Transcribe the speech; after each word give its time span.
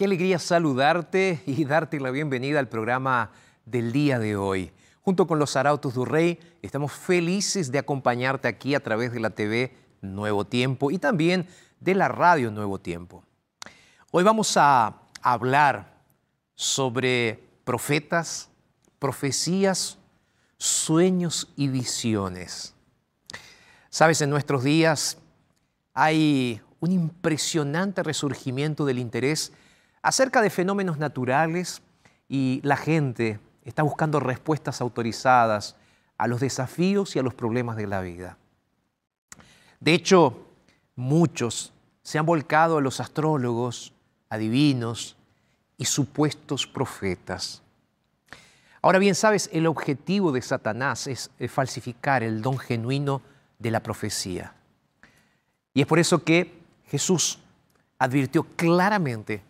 Qué 0.00 0.06
alegría 0.06 0.38
saludarte 0.38 1.42
y 1.44 1.66
darte 1.66 2.00
la 2.00 2.10
bienvenida 2.10 2.58
al 2.58 2.70
programa 2.70 3.32
del 3.66 3.92
día 3.92 4.18
de 4.18 4.34
hoy. 4.34 4.72
Junto 5.02 5.26
con 5.26 5.38
los 5.38 5.56
Arautos 5.56 5.92
du 5.92 6.06
Rey, 6.06 6.40
estamos 6.62 6.92
felices 6.92 7.70
de 7.70 7.80
acompañarte 7.80 8.48
aquí 8.48 8.74
a 8.74 8.82
través 8.82 9.12
de 9.12 9.20
la 9.20 9.28
TV 9.28 9.76
Nuevo 10.00 10.46
Tiempo 10.46 10.90
y 10.90 10.96
también 10.96 11.46
de 11.80 11.94
la 11.94 12.08
radio 12.08 12.50
Nuevo 12.50 12.78
Tiempo. 12.78 13.24
Hoy 14.10 14.24
vamos 14.24 14.56
a 14.56 15.02
hablar 15.20 16.00
sobre 16.54 17.44
profetas, 17.64 18.48
profecías, 18.98 19.98
sueños 20.56 21.52
y 21.56 21.68
visiones. 21.68 22.74
Sabes, 23.90 24.22
en 24.22 24.30
nuestros 24.30 24.64
días 24.64 25.18
hay 25.92 26.62
un 26.80 26.90
impresionante 26.90 28.02
resurgimiento 28.02 28.86
del 28.86 28.98
interés 28.98 29.52
acerca 30.02 30.42
de 30.42 30.50
fenómenos 30.50 30.98
naturales 30.98 31.82
y 32.28 32.60
la 32.62 32.76
gente 32.76 33.38
está 33.64 33.82
buscando 33.82 34.20
respuestas 34.20 34.80
autorizadas 34.80 35.76
a 36.16 36.26
los 36.26 36.40
desafíos 36.40 37.16
y 37.16 37.18
a 37.18 37.22
los 37.22 37.34
problemas 37.34 37.76
de 37.76 37.86
la 37.86 38.00
vida. 38.00 38.36
De 39.80 39.94
hecho, 39.94 40.46
muchos 40.96 41.72
se 42.02 42.18
han 42.18 42.26
volcado 42.26 42.78
a 42.78 42.80
los 42.80 43.00
astrólogos, 43.00 43.92
adivinos 44.28 45.16
y 45.76 45.86
supuestos 45.86 46.66
profetas. 46.66 47.62
Ahora 48.82 48.98
bien, 48.98 49.14
sabes, 49.14 49.50
el 49.52 49.66
objetivo 49.66 50.32
de 50.32 50.42
Satanás 50.42 51.06
es 51.06 51.30
eh, 51.38 51.48
falsificar 51.48 52.22
el 52.22 52.40
don 52.40 52.58
genuino 52.58 53.20
de 53.58 53.70
la 53.70 53.82
profecía. 53.82 54.54
Y 55.74 55.82
es 55.82 55.86
por 55.86 55.98
eso 55.98 56.24
que 56.24 56.58
Jesús 56.86 57.38
advirtió 57.98 58.44
claramente 58.56 59.42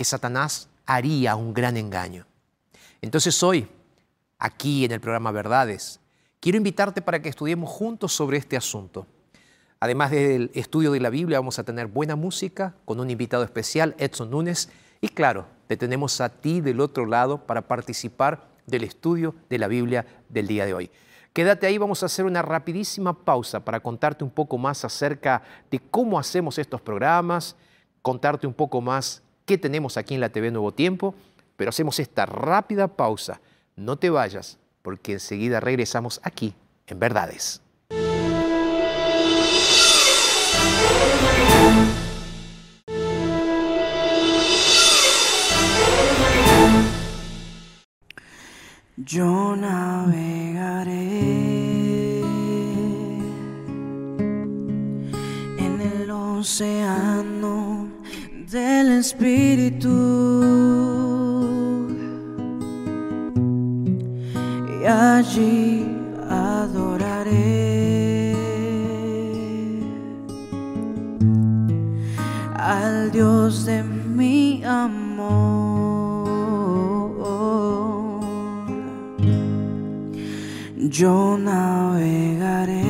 que 0.00 0.04
Satanás 0.06 0.70
haría 0.86 1.36
un 1.36 1.52
gran 1.52 1.76
engaño. 1.76 2.24
Entonces 3.02 3.42
hoy, 3.42 3.68
aquí 4.38 4.86
en 4.86 4.92
el 4.92 5.00
programa 5.00 5.30
Verdades, 5.30 6.00
quiero 6.40 6.56
invitarte 6.56 7.02
para 7.02 7.20
que 7.20 7.28
estudiemos 7.28 7.68
juntos 7.68 8.14
sobre 8.14 8.38
este 8.38 8.56
asunto. 8.56 9.06
Además 9.78 10.10
del 10.10 10.50
estudio 10.54 10.90
de 10.92 11.00
la 11.00 11.10
Biblia, 11.10 11.38
vamos 11.38 11.58
a 11.58 11.64
tener 11.64 11.86
buena 11.86 12.16
música 12.16 12.74
con 12.86 12.98
un 12.98 13.10
invitado 13.10 13.44
especial, 13.44 13.94
Edson 13.98 14.30
Núñez, 14.30 14.70
y 15.02 15.08
claro, 15.08 15.44
te 15.66 15.76
tenemos 15.76 16.18
a 16.22 16.30
ti 16.30 16.62
del 16.62 16.80
otro 16.80 17.04
lado 17.04 17.44
para 17.44 17.68
participar 17.68 18.48
del 18.66 18.84
estudio 18.84 19.34
de 19.50 19.58
la 19.58 19.68
Biblia 19.68 20.06
del 20.30 20.46
día 20.46 20.64
de 20.64 20.72
hoy. 20.72 20.90
Quédate 21.34 21.66
ahí, 21.66 21.76
vamos 21.76 22.02
a 22.02 22.06
hacer 22.06 22.24
una 22.24 22.40
rapidísima 22.40 23.12
pausa 23.12 23.62
para 23.62 23.80
contarte 23.80 24.24
un 24.24 24.30
poco 24.30 24.56
más 24.56 24.82
acerca 24.82 25.42
de 25.70 25.78
cómo 25.78 26.18
hacemos 26.18 26.56
estos 26.58 26.80
programas, 26.80 27.54
contarte 28.00 28.46
un 28.46 28.54
poco 28.54 28.80
más 28.80 29.22
qué 29.50 29.58
tenemos 29.58 29.96
aquí 29.96 30.14
en 30.14 30.20
la 30.20 30.28
TV 30.28 30.52
Nuevo 30.52 30.70
Tiempo, 30.70 31.12
pero 31.56 31.70
hacemos 31.70 31.98
esta 31.98 32.24
rápida 32.24 32.86
pausa. 32.86 33.40
No 33.74 33.96
te 33.96 34.08
vayas, 34.08 34.58
porque 34.80 35.14
enseguida 35.14 35.58
regresamos 35.58 36.20
aquí 36.22 36.54
en 36.86 37.00
Verdades. 37.00 37.60
Yo 48.98 49.56
navegaré 49.56 50.90
en 55.58 55.80
el 55.80 56.08
océano 56.08 57.29
del 58.50 58.98
Espíritu 58.98 59.88
y 64.82 64.86
allí 64.86 65.86
adoraré 66.28 67.30
al 72.56 73.12
Dios 73.12 73.66
de 73.66 73.84
mi 73.84 74.64
amor. 74.64 75.10
Yo 80.76 81.38
navegaré 81.38 82.89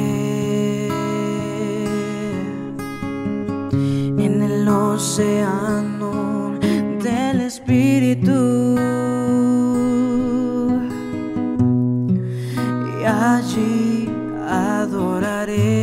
océano 5.00 6.12
del 7.02 7.40
Espíritu. 7.40 8.76
Y 13.00 13.04
allí 13.06 14.10
adoraré. 14.46 15.80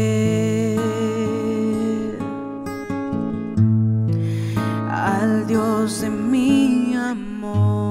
Al 4.92 5.48
Dios 5.48 6.02
de 6.02 6.10
mi 6.12 6.68
lléname 6.92 7.87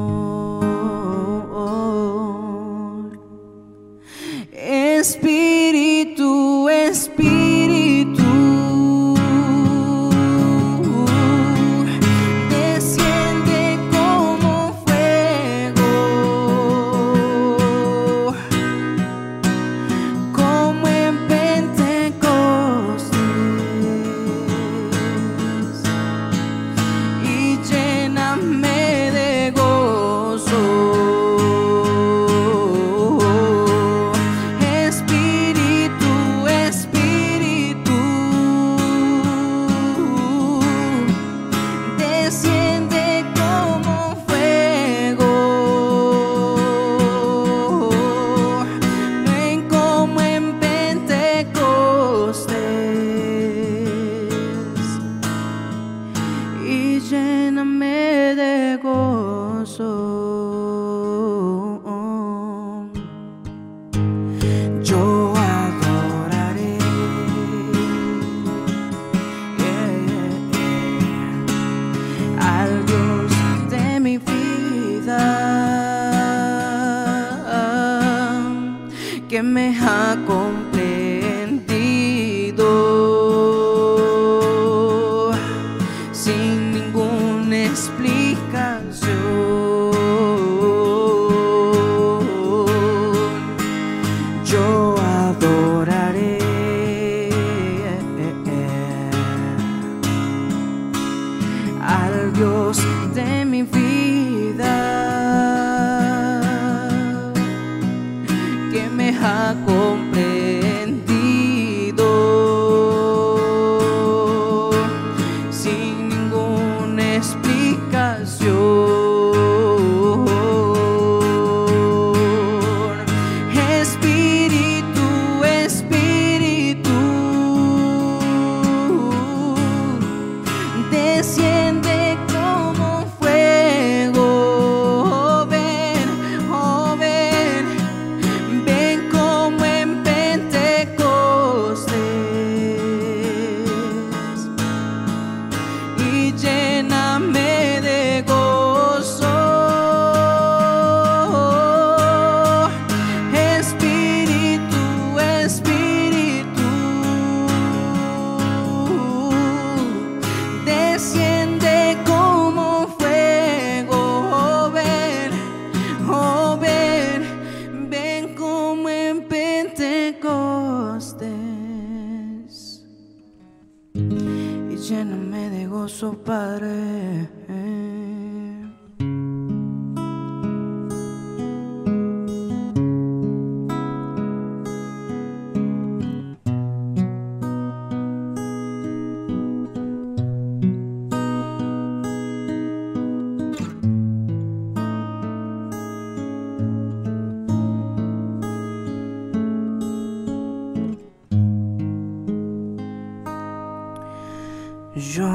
Yo 205.12 205.28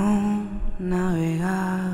navegaré. 0.79 1.91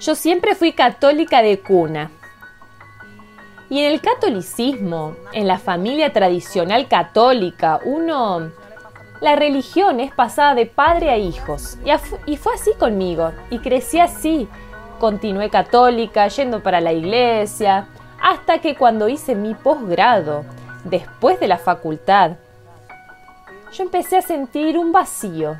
Yo 0.00 0.14
siempre 0.14 0.54
fui 0.54 0.72
católica 0.72 1.40
de 1.40 1.58
cuna. 1.60 2.10
Y 3.70 3.78
en 3.78 3.92
el 3.92 4.00
catolicismo, 4.02 5.16
en 5.32 5.48
la 5.48 5.58
familia 5.58 6.12
tradicional 6.12 6.88
católica, 6.88 7.80
uno... 7.84 8.52
La 9.20 9.36
religión 9.36 10.00
es 10.00 10.12
pasada 10.12 10.54
de 10.54 10.66
padre 10.66 11.08
a 11.08 11.16
hijos. 11.16 11.78
Y, 11.86 12.32
y 12.32 12.36
fue 12.36 12.52
así 12.54 12.72
conmigo. 12.78 13.32
Y 13.48 13.60
crecí 13.60 13.98
así. 13.98 14.46
Continué 15.04 15.50
católica, 15.50 16.28
yendo 16.28 16.62
para 16.62 16.80
la 16.80 16.94
iglesia, 16.94 17.88
hasta 18.22 18.60
que 18.60 18.74
cuando 18.74 19.06
hice 19.06 19.34
mi 19.34 19.52
posgrado, 19.52 20.46
después 20.84 21.38
de 21.38 21.46
la 21.46 21.58
facultad, 21.58 22.38
yo 23.70 23.84
empecé 23.84 24.16
a 24.16 24.22
sentir 24.22 24.78
un 24.78 24.92
vacío. 24.92 25.58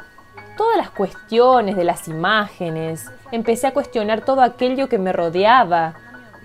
Todas 0.57 0.79
las 0.79 0.89
cuestiones 0.89 1.77
de 1.77 1.85
las 1.85 2.09
imágenes, 2.09 3.11
empecé 3.33 3.67
a 3.67 3.75
cuestionar 3.75 4.23
todo 4.23 4.41
aquello 4.41 4.89
que 4.89 4.97
me 4.97 5.13
rodeaba, 5.13 5.93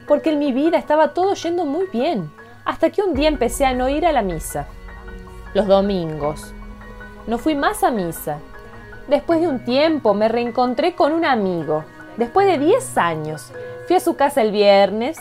porque 0.06 0.32
en 0.32 0.40
mi 0.40 0.52
vida 0.52 0.78
estaba 0.78 1.14
todo 1.14 1.36
yendo 1.36 1.64
muy 1.64 1.86
bien, 1.94 2.30
hasta 2.66 2.90
que 2.90 3.02
un 3.02 3.14
día 3.14 3.30
empecé 3.30 3.66
a 3.66 3.74
no 3.74 3.88
ir 3.88 4.06
a 4.06 4.12
la 4.12 4.24
misa. 4.24 4.68
Los 5.54 5.68
domingos. 5.68 6.54
No 7.28 7.38
fui 7.38 7.56
más 7.56 7.82
a 7.86 7.92
misa. 7.92 8.40
Después 9.08 9.40
de 9.40 9.48
un 9.48 9.64
tiempo 9.64 10.14
me 10.14 10.28
reencontré 10.28 10.96
con 10.96 11.14
un 11.14 11.24
amigo. 11.24 11.86
Después 12.20 12.48
de 12.48 12.58
10 12.58 12.98
años, 12.98 13.54
fui 13.88 13.96
a 13.96 14.02
su 14.02 14.18
casa 14.18 14.42
el 14.42 14.52
viernes. 14.52 15.18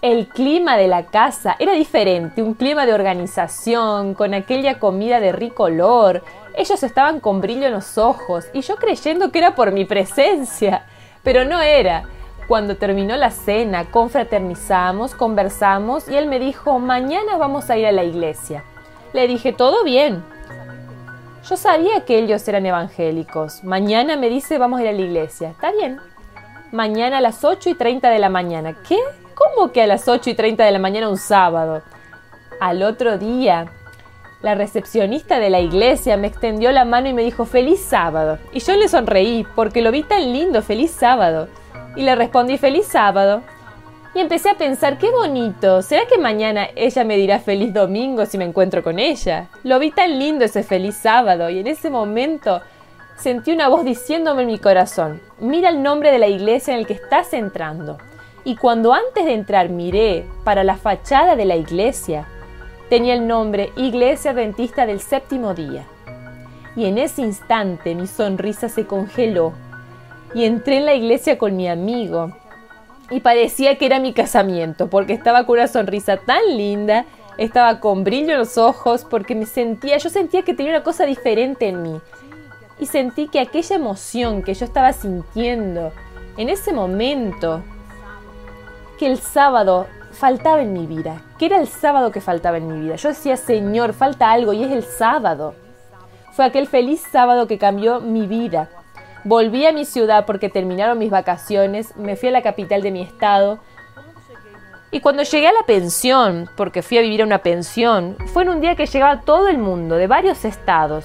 El 0.00 0.28
clima 0.28 0.76
de 0.76 0.86
la 0.86 1.06
casa 1.06 1.56
era 1.58 1.72
diferente, 1.72 2.40
un 2.40 2.54
clima 2.54 2.86
de 2.86 2.94
organización, 2.94 4.14
con 4.14 4.32
aquella 4.32 4.78
comida 4.78 5.18
de 5.18 5.32
rico 5.32 5.64
olor. 5.64 6.22
Ellos 6.54 6.84
estaban 6.84 7.18
con 7.18 7.40
brillo 7.40 7.66
en 7.66 7.72
los 7.72 7.98
ojos 7.98 8.46
y 8.52 8.60
yo 8.60 8.76
creyendo 8.76 9.32
que 9.32 9.40
era 9.40 9.56
por 9.56 9.72
mi 9.72 9.86
presencia, 9.86 10.86
pero 11.24 11.44
no 11.44 11.60
era. 11.60 12.04
Cuando 12.46 12.76
terminó 12.76 13.16
la 13.16 13.32
cena, 13.32 13.90
confraternizamos, 13.90 15.16
conversamos 15.16 16.08
y 16.08 16.16
él 16.16 16.28
me 16.28 16.38
dijo, 16.38 16.78
mañana 16.78 17.36
vamos 17.38 17.70
a 17.70 17.76
ir 17.76 17.86
a 17.86 17.92
la 17.92 18.04
iglesia. 18.04 18.62
Le 19.12 19.26
dije, 19.26 19.52
todo 19.52 19.82
bien. 19.82 20.22
Yo 21.48 21.56
sabía 21.56 22.04
que 22.04 22.18
ellos 22.18 22.46
eran 22.46 22.66
evangélicos. 22.66 23.64
Mañana 23.64 24.16
me 24.16 24.28
dice, 24.28 24.58
vamos 24.58 24.80
a 24.80 24.82
ir 24.82 24.88
a 24.88 24.92
la 24.92 25.00
iglesia. 25.00 25.50
Está 25.50 25.72
bien. 25.72 25.98
Mañana 26.72 27.18
a 27.18 27.20
las 27.22 27.42
8 27.42 27.70
y 27.70 27.74
30 27.74 28.10
de 28.10 28.18
la 28.18 28.28
mañana. 28.28 28.76
¿Qué? 28.86 28.98
¿Cómo 29.34 29.72
que 29.72 29.80
a 29.80 29.86
las 29.86 30.08
8 30.08 30.28
y 30.28 30.34
30 30.34 30.62
de 30.62 30.72
la 30.72 30.78
mañana 30.78 31.08
un 31.08 31.16
sábado? 31.16 31.80
Al 32.60 32.82
otro 32.82 33.16
día, 33.16 33.72
la 34.42 34.56
recepcionista 34.56 35.38
de 35.38 35.48
la 35.48 35.60
iglesia 35.60 36.18
me 36.18 36.26
extendió 36.26 36.70
la 36.70 36.84
mano 36.84 37.08
y 37.08 37.14
me 37.14 37.24
dijo 37.24 37.46
feliz 37.46 37.80
sábado. 37.80 38.38
Y 38.52 38.60
yo 38.60 38.76
le 38.76 38.86
sonreí 38.86 39.46
porque 39.56 39.80
lo 39.80 39.90
vi 39.90 40.02
tan 40.02 40.30
lindo, 40.30 40.60
feliz 40.60 40.90
sábado. 40.90 41.48
Y 41.96 42.02
le 42.02 42.14
respondí 42.14 42.58
feliz 42.58 42.86
sábado. 42.88 43.40
Y 44.14 44.20
empecé 44.20 44.50
a 44.50 44.58
pensar, 44.58 44.98
qué 44.98 45.10
bonito, 45.10 45.82
¿será 45.82 46.06
que 46.06 46.18
mañana 46.18 46.68
ella 46.74 47.04
me 47.04 47.16
dirá 47.16 47.40
feliz 47.40 47.74
domingo 47.74 48.24
si 48.24 48.38
me 48.38 48.44
encuentro 48.44 48.82
con 48.82 48.98
ella? 48.98 49.48
Lo 49.64 49.78
vi 49.78 49.90
tan 49.90 50.18
lindo 50.18 50.44
ese 50.44 50.62
feliz 50.62 50.96
sábado 50.96 51.50
y 51.50 51.58
en 51.58 51.66
ese 51.66 51.90
momento 51.90 52.62
sentí 53.16 53.52
una 53.52 53.68
voz 53.68 53.84
diciéndome 53.84 54.42
en 54.42 54.48
mi 54.48 54.58
corazón, 54.58 55.20
mira 55.38 55.68
el 55.68 55.82
nombre 55.82 56.10
de 56.10 56.18
la 56.18 56.26
iglesia 56.26 56.72
en 56.72 56.80
el 56.80 56.86
que 56.86 56.94
estás 56.94 57.32
entrando. 57.34 57.98
Y 58.44 58.56
cuando 58.56 58.94
antes 58.94 59.26
de 59.26 59.34
entrar 59.34 59.68
miré 59.68 60.24
para 60.42 60.64
la 60.64 60.76
fachada 60.76 61.36
de 61.36 61.44
la 61.44 61.56
iglesia, 61.56 62.26
tenía 62.88 63.14
el 63.14 63.26
nombre 63.26 63.72
Iglesia 63.76 64.30
Adventista 64.30 64.86
del 64.86 65.00
Séptimo 65.00 65.52
Día. 65.52 65.84
Y 66.74 66.86
en 66.86 66.96
ese 66.96 67.22
instante 67.22 67.94
mi 67.94 68.06
sonrisa 68.06 68.68
se 68.68 68.86
congeló 68.86 69.52
y 70.34 70.44
entré 70.44 70.78
en 70.78 70.86
la 70.86 70.94
iglesia 70.94 71.36
con 71.36 71.56
mi 71.56 71.68
amigo 71.68 72.32
y 73.10 73.20
parecía 73.20 73.78
que 73.78 73.86
era 73.86 74.00
mi 74.00 74.12
casamiento 74.12 74.88
porque 74.88 75.12
estaba 75.12 75.46
con 75.46 75.58
una 75.58 75.68
sonrisa 75.68 76.18
tan 76.18 76.56
linda, 76.56 77.06
estaba 77.36 77.80
con 77.80 78.04
brillo 78.04 78.32
en 78.32 78.38
los 78.38 78.58
ojos 78.58 79.06
porque 79.08 79.34
me 79.34 79.46
sentía, 79.46 79.96
yo 79.98 80.10
sentía 80.10 80.42
que 80.42 80.54
tenía 80.54 80.72
una 80.72 80.82
cosa 80.82 81.06
diferente 81.06 81.68
en 81.68 81.82
mí 81.82 82.00
y 82.80 82.86
sentí 82.86 83.28
que 83.28 83.40
aquella 83.40 83.76
emoción 83.76 84.42
que 84.42 84.54
yo 84.54 84.64
estaba 84.64 84.92
sintiendo 84.92 85.92
en 86.36 86.48
ese 86.48 86.72
momento 86.72 87.62
que 88.98 89.06
el 89.06 89.18
sábado 89.18 89.86
faltaba 90.12 90.62
en 90.62 90.72
mi 90.72 90.86
vida, 90.86 91.22
que 91.38 91.46
era 91.46 91.58
el 91.58 91.68
sábado 91.68 92.10
que 92.10 92.20
faltaba 92.20 92.56
en 92.56 92.68
mi 92.68 92.80
vida. 92.80 92.96
Yo 92.96 93.10
decía, 93.10 93.36
Señor, 93.36 93.92
falta 93.92 94.30
algo 94.30 94.52
y 94.52 94.64
es 94.64 94.72
el 94.72 94.82
sábado. 94.82 95.54
Fue 96.32 96.44
aquel 96.44 96.66
feliz 96.66 97.02
sábado 97.10 97.46
que 97.46 97.58
cambió 97.58 98.00
mi 98.00 98.26
vida. 98.26 98.68
Volví 99.24 99.66
a 99.66 99.72
mi 99.72 99.84
ciudad 99.84 100.26
porque 100.26 100.48
terminaron 100.48 100.98
mis 100.98 101.10
vacaciones, 101.10 101.96
me 101.96 102.16
fui 102.16 102.28
a 102.28 102.32
la 102.32 102.42
capital 102.42 102.82
de 102.82 102.90
mi 102.90 103.02
estado. 103.02 103.58
Y 104.90 105.00
cuando 105.00 105.22
llegué 105.22 105.48
a 105.48 105.52
la 105.52 105.66
pensión, 105.66 106.48
porque 106.56 106.82
fui 106.82 106.98
a 106.98 107.02
vivir 107.02 107.22
a 107.22 107.26
una 107.26 107.38
pensión, 107.38 108.16
fue 108.32 108.44
en 108.44 108.48
un 108.48 108.60
día 108.60 108.74
que 108.74 108.86
llegaba 108.86 109.20
todo 109.20 109.48
el 109.48 109.58
mundo, 109.58 109.96
de 109.96 110.06
varios 110.06 110.44
estados. 110.44 111.04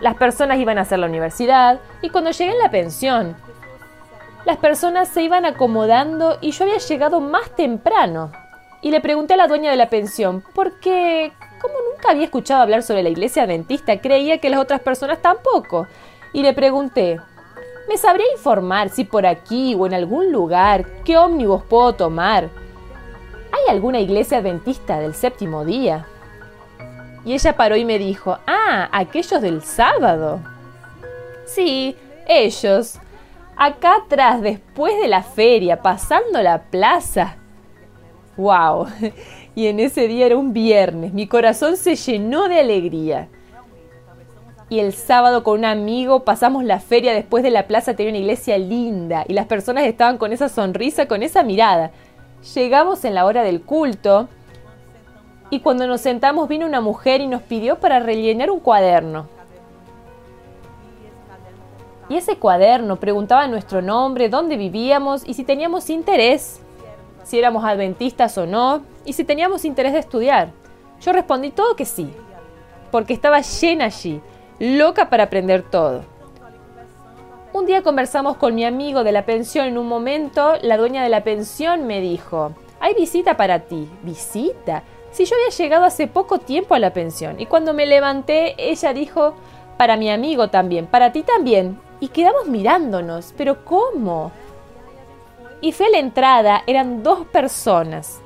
Las 0.00 0.16
personas 0.16 0.58
iban 0.58 0.78
a 0.78 0.82
hacer 0.82 0.98
la 0.98 1.06
universidad 1.06 1.80
y 2.02 2.10
cuando 2.10 2.30
llegué 2.30 2.52
en 2.52 2.58
la 2.58 2.70
pensión, 2.70 3.36
las 4.44 4.56
personas 4.56 5.08
se 5.08 5.22
iban 5.22 5.44
acomodando 5.44 6.38
y 6.40 6.50
yo 6.50 6.64
había 6.64 6.78
llegado 6.78 7.20
más 7.20 7.54
temprano. 7.54 8.32
Y 8.82 8.90
le 8.90 9.00
pregunté 9.00 9.34
a 9.34 9.36
la 9.36 9.46
dueña 9.46 9.70
de 9.70 9.76
la 9.76 9.90
pensión, 9.90 10.42
porque 10.54 11.32
como 11.60 11.74
nunca 11.90 12.10
había 12.10 12.24
escuchado 12.24 12.62
hablar 12.62 12.82
sobre 12.82 13.02
la 13.02 13.10
iglesia 13.10 13.42
adventista, 13.42 14.00
creía 14.00 14.38
que 14.38 14.48
las 14.48 14.60
otras 14.60 14.80
personas 14.80 15.20
tampoco. 15.20 15.86
Y 16.32 16.42
le 16.42 16.52
pregunté, 16.52 17.20
¿me 17.88 17.96
sabría 17.96 18.30
informar 18.32 18.88
si 18.88 19.04
por 19.04 19.26
aquí 19.26 19.74
o 19.74 19.86
en 19.86 19.94
algún 19.94 20.30
lugar 20.30 20.86
qué 21.04 21.18
ómnibus 21.18 21.62
puedo 21.64 21.94
tomar? 21.94 22.50
¿Hay 23.52 23.74
alguna 23.74 24.00
iglesia 24.00 24.38
adventista 24.38 25.00
del 25.00 25.14
séptimo 25.14 25.64
día? 25.64 26.06
Y 27.24 27.34
ella 27.34 27.56
paró 27.56 27.76
y 27.76 27.84
me 27.84 27.98
dijo, 27.98 28.38
ah, 28.46 28.88
aquellos 28.92 29.42
del 29.42 29.62
sábado. 29.62 30.40
Sí, 31.44 31.96
ellos. 32.26 32.98
Acá 33.56 33.96
atrás, 33.96 34.40
después 34.40 34.98
de 35.00 35.08
la 35.08 35.22
feria, 35.22 35.82
pasando 35.82 36.40
la 36.42 36.62
plaza. 36.62 37.36
¡Wow! 38.36 38.86
Y 39.56 39.66
en 39.66 39.80
ese 39.80 40.06
día 40.06 40.26
era 40.26 40.36
un 40.36 40.52
viernes. 40.52 41.12
Mi 41.12 41.26
corazón 41.26 41.76
se 41.76 41.96
llenó 41.96 42.48
de 42.48 42.60
alegría. 42.60 43.28
Y 44.70 44.78
el 44.78 44.92
sábado 44.92 45.42
con 45.42 45.58
un 45.58 45.64
amigo 45.64 46.20
pasamos 46.24 46.62
la 46.62 46.78
feria 46.78 47.12
después 47.12 47.42
de 47.42 47.50
la 47.50 47.66
plaza, 47.66 47.94
tenía 47.94 48.12
una 48.12 48.20
iglesia 48.20 48.56
linda 48.56 49.24
y 49.26 49.32
las 49.32 49.46
personas 49.46 49.84
estaban 49.84 50.16
con 50.16 50.32
esa 50.32 50.48
sonrisa, 50.48 51.06
con 51.06 51.24
esa 51.24 51.42
mirada. 51.42 51.90
Llegamos 52.54 53.04
en 53.04 53.16
la 53.16 53.26
hora 53.26 53.42
del 53.42 53.62
culto 53.62 54.28
y 55.50 55.58
cuando 55.58 55.88
nos 55.88 56.00
sentamos 56.00 56.48
vino 56.48 56.66
una 56.66 56.80
mujer 56.80 57.20
y 57.20 57.26
nos 57.26 57.42
pidió 57.42 57.80
para 57.80 57.98
rellenar 57.98 58.48
un 58.48 58.60
cuaderno. 58.60 59.26
Y 62.08 62.16
ese 62.16 62.36
cuaderno 62.36 62.96
preguntaba 62.96 63.48
nuestro 63.48 63.82
nombre, 63.82 64.28
dónde 64.28 64.56
vivíamos 64.56 65.26
y 65.26 65.34
si 65.34 65.42
teníamos 65.42 65.90
interés, 65.90 66.60
si 67.24 67.40
éramos 67.40 67.64
adventistas 67.64 68.38
o 68.38 68.46
no, 68.46 68.82
y 69.04 69.14
si 69.14 69.24
teníamos 69.24 69.64
interés 69.64 69.92
de 69.92 69.98
estudiar. 69.98 70.52
Yo 71.00 71.12
respondí 71.12 71.50
todo 71.50 71.74
que 71.74 71.84
sí, 71.84 72.12
porque 72.92 73.12
estaba 73.12 73.40
llena 73.40 73.86
allí, 73.86 74.20
loca 74.60 75.08
para 75.08 75.24
aprender 75.24 75.62
todo. 75.62 76.04
Un 77.52 77.66
día 77.66 77.82
conversamos 77.82 78.36
con 78.36 78.54
mi 78.54 78.64
amigo 78.64 79.02
de 79.02 79.10
la 79.10 79.24
pensión. 79.24 79.66
En 79.66 79.78
un 79.78 79.88
momento, 79.88 80.52
la 80.62 80.76
dueña 80.76 81.02
de 81.02 81.08
la 81.08 81.24
pensión 81.24 81.86
me 81.86 82.00
dijo, 82.00 82.52
hay 82.78 82.94
visita 82.94 83.36
para 83.36 83.60
ti. 83.60 83.90
¿Visita? 84.02 84.84
Si 85.10 85.24
yo 85.24 85.34
había 85.34 85.48
llegado 85.48 85.84
hace 85.84 86.06
poco 86.06 86.38
tiempo 86.38 86.74
a 86.74 86.78
la 86.78 86.92
pensión. 86.92 87.40
Y 87.40 87.46
cuando 87.46 87.74
me 87.74 87.86
levanté, 87.86 88.54
ella 88.58 88.92
dijo, 88.92 89.34
para 89.78 89.96
mi 89.96 90.10
amigo 90.10 90.48
también, 90.48 90.86
para 90.86 91.10
ti 91.10 91.22
también. 91.22 91.80
Y 91.98 92.08
quedamos 92.08 92.46
mirándonos. 92.46 93.34
¿Pero 93.36 93.64
cómo? 93.64 94.30
Y 95.62 95.72
fue 95.72 95.86
a 95.86 95.90
la 95.90 95.98
entrada, 95.98 96.62
eran 96.66 97.02
dos 97.02 97.26
personas. 97.26 98.20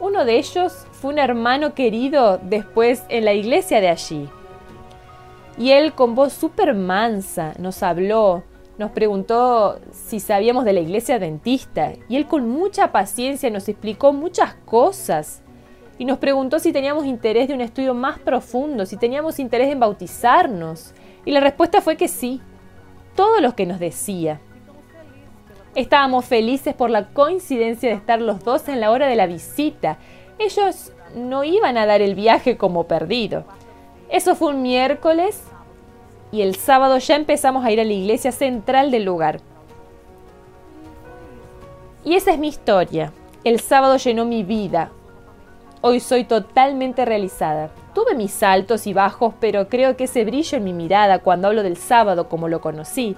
Uno 0.00 0.24
de 0.24 0.38
ellos 0.38 0.86
fue 0.92 1.10
un 1.12 1.18
hermano 1.18 1.74
querido 1.74 2.38
después 2.40 3.02
en 3.08 3.24
la 3.24 3.32
iglesia 3.32 3.80
de 3.80 3.88
allí. 3.88 4.28
Y 5.58 5.72
él 5.72 5.92
con 5.92 6.14
voz 6.14 6.32
súper 6.32 6.74
mansa 6.74 7.52
nos 7.58 7.82
habló, 7.82 8.44
nos 8.78 8.92
preguntó 8.92 9.80
si 9.90 10.20
sabíamos 10.20 10.64
de 10.64 10.72
la 10.72 10.80
iglesia 10.80 11.18
dentista 11.18 11.94
y 12.08 12.16
él 12.16 12.26
con 12.26 12.48
mucha 12.48 12.92
paciencia 12.92 13.50
nos 13.50 13.68
explicó 13.68 14.12
muchas 14.12 14.54
cosas 14.64 15.42
y 15.98 16.04
nos 16.04 16.18
preguntó 16.18 16.60
si 16.60 16.72
teníamos 16.72 17.04
interés 17.06 17.48
de 17.48 17.54
un 17.54 17.60
estudio 17.60 17.92
más 17.92 18.20
profundo, 18.20 18.86
si 18.86 18.96
teníamos 18.96 19.40
interés 19.40 19.72
en 19.72 19.80
bautizarnos. 19.80 20.94
Y 21.24 21.32
la 21.32 21.40
respuesta 21.40 21.80
fue 21.80 21.96
que 21.96 22.06
sí, 22.06 22.40
todo 23.16 23.40
lo 23.40 23.56
que 23.56 23.66
nos 23.66 23.80
decía. 23.80 24.40
Estábamos 25.74 26.24
felices 26.24 26.72
por 26.72 26.88
la 26.88 27.08
coincidencia 27.08 27.88
de 27.88 27.96
estar 27.96 28.20
los 28.20 28.44
dos 28.44 28.68
en 28.68 28.78
la 28.78 28.92
hora 28.92 29.08
de 29.08 29.16
la 29.16 29.26
visita. 29.26 29.98
Ellos 30.38 30.92
no 31.16 31.42
iban 31.42 31.76
a 31.76 31.86
dar 31.86 32.00
el 32.00 32.14
viaje 32.14 32.56
como 32.56 32.84
perdido. 32.84 33.44
Eso 34.08 34.36
fue 34.36 34.50
un 34.50 34.62
miércoles 34.62 35.42
y 36.30 36.42
el 36.42 36.56
sábado 36.56 36.98
ya 36.98 37.16
empezamos 37.16 37.64
a 37.64 37.70
ir 37.70 37.80
a 37.80 37.84
la 37.84 37.92
iglesia 37.92 38.32
central 38.32 38.90
del 38.90 39.04
lugar. 39.04 39.40
Y 42.04 42.14
esa 42.14 42.32
es 42.32 42.38
mi 42.38 42.48
historia. 42.48 43.12
El 43.44 43.60
sábado 43.60 43.96
llenó 43.96 44.24
mi 44.24 44.42
vida. 44.42 44.90
Hoy 45.80 46.00
soy 46.00 46.24
totalmente 46.24 47.04
realizada. 47.04 47.70
Tuve 47.94 48.14
mis 48.14 48.42
altos 48.42 48.86
y 48.86 48.92
bajos, 48.92 49.34
pero 49.40 49.68
creo 49.68 49.96
que 49.96 50.04
ese 50.04 50.24
brillo 50.24 50.58
en 50.58 50.64
mi 50.64 50.72
mirada 50.72 51.20
cuando 51.20 51.48
hablo 51.48 51.62
del 51.62 51.76
sábado 51.76 52.28
como 52.28 52.48
lo 52.48 52.60
conocí. 52.60 53.16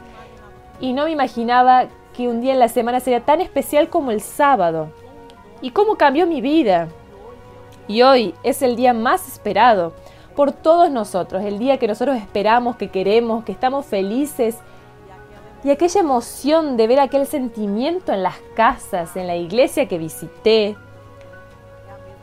Y 0.81 0.93
no 0.93 1.05
me 1.05 1.11
imaginaba 1.11 1.87
que 2.17 2.29
un 2.29 2.41
día 2.41 2.53
en 2.53 2.59
la 2.59 2.69
semana 2.69 3.01
sería 3.01 3.21
tan 3.21 3.41
especial 3.41 3.89
como 3.89 4.11
el 4.11 4.21
sábado. 4.21 4.91
Y 5.63 5.71
cómo 5.71 5.97
cambió 5.97 6.27
mi 6.27 6.41
vida. 6.41 6.89
Y 7.89 8.03
hoy 8.03 8.35
es 8.43 8.63
el 8.63 8.77
día 8.77 8.93
más 8.93 9.27
esperado 9.27 9.93
por 10.35 10.53
todos 10.53 10.91
nosotros, 10.91 11.45
el 11.45 11.59
día 11.59 11.79
que 11.79 11.89
nosotros 11.89 12.17
esperamos, 12.17 12.77
que 12.77 12.89
queremos, 12.89 13.45
que 13.45 13.53
estamos 13.53 13.87
felices. 13.87 14.57
Y 15.63 15.71
aquella 15.71 16.01
emoción 16.01 16.77
de 16.77 16.87
ver 16.87 17.01
aquel 17.01 17.27
sentimiento 17.27 18.13
en 18.13 18.23
las 18.23 18.37
casas, 18.55 19.17
en 19.17 19.27
la 19.27 19.37
iglesia 19.37 19.89
que 19.89 19.99
visité, 19.99 20.77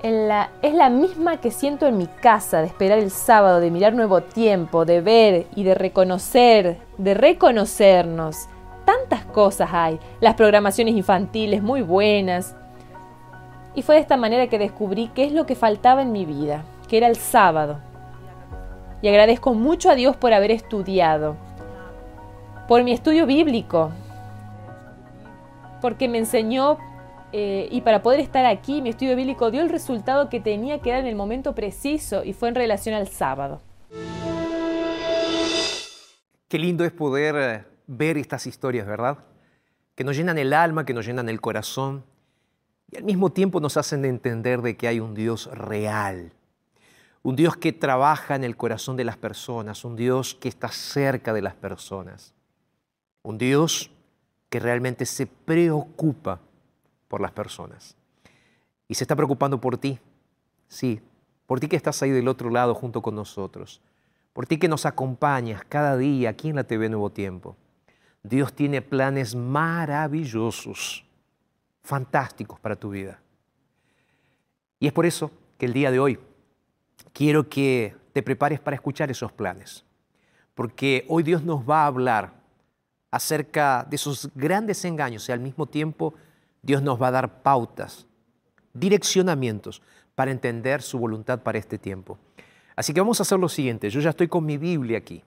la, 0.04 0.52
es 0.62 0.74
la 0.74 0.90
misma 0.90 1.38
que 1.38 1.52
siento 1.52 1.86
en 1.86 1.98
mi 1.98 2.08
casa, 2.08 2.62
de 2.62 2.68
esperar 2.68 3.00
el 3.00 3.12
sábado, 3.12 3.60
de 3.60 3.72
mirar 3.72 3.94
nuevo 3.94 4.22
tiempo, 4.22 4.86
de 4.86 5.02
ver 5.02 5.48
y 5.56 5.64
de 5.64 5.76
reconocer, 5.76 6.78
de 6.98 7.14
reconocernos. 7.14 8.48
Tantas 8.86 9.26
cosas 9.26 9.70
hay, 9.74 10.00
las 10.22 10.36
programaciones 10.36 10.96
infantiles 10.96 11.62
muy 11.62 11.82
buenas. 11.82 12.56
Y 13.76 13.82
fue 13.82 13.96
de 13.96 14.02
esta 14.02 14.18
manera 14.18 14.48
que 14.48 14.58
descubrí 14.58 15.12
qué 15.14 15.26
es 15.26 15.34
lo 15.34 15.46
que 15.46 15.56
faltaba 15.56 16.02
en 16.02 16.12
mi 16.12 16.26
vida, 16.26 16.64
que 16.88 16.98
era 16.98 17.08
el 17.08 17.18
sábado 17.18 17.80
y 19.02 19.08
agradezco 19.08 19.54
mucho 19.54 19.90
a 19.90 19.96
Dios 19.96 20.16
por 20.16 20.34
haber 20.34 20.52
estudiado, 20.52 21.36
por 22.68 22.84
mi 22.84 22.92
estudio 22.92 23.26
bíblico, 23.26 23.92
porque 25.82 26.08
me 26.08 26.18
enseñó 26.18 26.78
eh, 27.34 27.68
y 27.72 27.82
para 27.82 28.02
poder 28.02 28.20
estar 28.20 28.46
aquí, 28.46 28.82
mi 28.82 28.90
estudio 28.90 29.16
bíblico 29.16 29.52
dio 29.52 29.62
el 29.62 29.70
resultado 29.70 30.30
que 30.30 30.40
tenía 30.40 30.80
que 30.80 30.92
dar 30.92 31.00
en 31.02 31.08
el 31.08 31.16
momento 31.16 31.54
preciso 31.54 32.24
y 32.24 32.34
fue 32.34 32.50
en 32.50 32.56
relación 32.56 32.96
al 32.96 33.08
sábado. 33.08 33.62
Qué 36.48 36.58
lindo 36.58 36.86
es 36.86 36.92
poder 36.94 37.36
eh, 37.38 37.66
ver 37.88 38.18
estas 38.18 38.48
historias, 38.48 38.88
¿verdad? 38.88 39.18
Que 39.96 40.06
nos 40.06 40.16
llenan 40.16 40.38
el 40.38 40.54
alma, 40.54 40.86
que 40.86 40.94
nos 40.94 41.06
llenan 41.06 41.28
el 41.28 41.42
corazón 41.42 42.06
y 42.90 42.98
al 42.98 43.04
mismo 43.04 43.32
tiempo 43.32 43.60
nos 43.60 43.76
hacen 43.76 44.06
entender 44.06 44.62
de 44.62 44.78
que 44.78 44.88
hay 44.88 45.02
un 45.02 45.14
Dios 45.14 45.50
real, 45.52 46.32
un 47.28 47.36
Dios 47.36 47.58
que 47.58 47.74
trabaja 47.74 48.36
en 48.36 48.46
el 48.46 48.56
corazón 48.56 48.96
de 48.96 49.04
las 49.04 49.18
personas, 49.18 49.84
un 49.84 49.98
Dios 49.98 50.34
que 50.34 50.48
está 50.48 50.70
cerca 50.70 51.34
de 51.34 51.42
las 51.42 51.56
personas, 51.56 52.34
un 53.22 53.38
Dios 53.38 53.92
que 54.50 54.62
realmente 54.62 55.06
se 55.06 55.28
preocupa 55.28 56.40
por 57.10 57.20
las 57.20 57.34
personas. 57.34 57.98
Y 58.88 58.94
se 58.94 59.04
está 59.04 59.14
preocupando 59.14 59.60
por 59.60 59.78
ti, 59.78 60.00
sí, 60.70 61.02
por 61.48 61.60
ti 61.60 61.68
que 61.68 61.76
estás 61.76 62.02
ahí 62.02 62.12
del 62.12 62.30
otro 62.30 62.50
lado 62.50 62.74
junto 62.74 63.02
con 63.02 63.16
nosotros, 63.16 63.82
por 64.32 64.46
ti 64.46 64.58
que 64.58 64.70
nos 64.70 64.86
acompañas 64.86 65.66
cada 65.68 65.98
día 65.98 66.30
aquí 66.30 66.48
en 66.48 66.56
la 66.56 66.64
TV 66.64 66.88
Nuevo 66.88 67.10
Tiempo. 67.10 67.58
Dios 68.24 68.54
tiene 68.54 68.82
planes 68.82 69.36
maravillosos, 69.36 71.06
fantásticos 71.84 72.58
para 72.58 72.78
tu 72.78 72.92
vida. 72.92 73.20
Y 74.80 74.88
es 74.88 74.94
por 74.94 75.06
eso 75.06 75.30
que 75.58 75.66
el 75.66 75.74
día 75.74 75.92
de 75.92 76.00
hoy 76.00 76.20
quiero 77.18 77.50
que 77.50 77.96
te 78.14 78.22
prepares 78.22 78.60
para 78.60 78.76
escuchar 78.76 79.10
esos 79.10 79.32
planes, 79.32 79.84
porque 80.54 81.04
hoy 81.10 81.24
Dios 81.24 81.42
nos 81.42 81.68
va 81.68 81.82
a 81.82 81.88
hablar 81.88 82.34
acerca 83.10 83.88
de 83.90 83.96
esos 83.96 84.30
grandes 84.36 84.86
engaños 84.86 85.28
y 85.28 85.32
al 85.32 85.40
mismo 85.40 85.66
tiempo 85.66 86.14
Dios 86.62 86.84
nos 86.84 87.02
va 87.02 87.08
a 87.08 87.12
dar 87.12 87.42
pautas, 87.42 88.06
direccionamientos 88.72 89.82
para 90.14 90.30
entender 90.30 90.84
su 90.84 91.00
voluntad 91.00 91.42
para 91.42 91.58
este 91.58 91.80
tiempo. 91.80 92.20
Así 92.76 92.94
que 92.94 93.02
vamos 93.02 93.20
a 93.20 93.24
hacer 93.24 93.40
lo 93.40 93.50
siguiente, 93.50 93.90
yo 93.90 94.00
ya 94.00 94.12
estoy 94.12 94.28
con 94.28 94.46
mi 94.46 94.60
Biblia 94.60 95.00
aquí. 95.00 95.24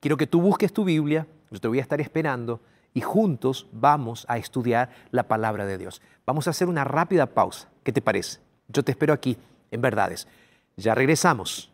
Quiero 0.00 0.18
que 0.18 0.26
tú 0.26 0.38
busques 0.38 0.70
tu 0.70 0.84
Biblia, 0.84 1.26
yo 1.50 1.58
te 1.60 1.68
voy 1.68 1.78
a 1.78 1.82
estar 1.82 2.02
esperando 2.02 2.60
y 2.92 3.00
juntos 3.00 3.68
vamos 3.72 4.26
a 4.28 4.36
estudiar 4.36 4.90
la 5.12 5.28
palabra 5.28 5.64
de 5.64 5.78
Dios. 5.78 6.02
Vamos 6.26 6.46
a 6.46 6.50
hacer 6.50 6.68
una 6.68 6.84
rápida 6.84 7.24
pausa. 7.24 7.70
¿Qué 7.84 7.90
te 7.90 8.02
parece? 8.02 8.40
Yo 8.68 8.82
te 8.82 8.92
espero 8.92 9.14
aquí 9.14 9.38
en 9.70 9.80
Verdades. 9.80 10.28
Ya 10.76 10.94
regresamos. 10.94 11.72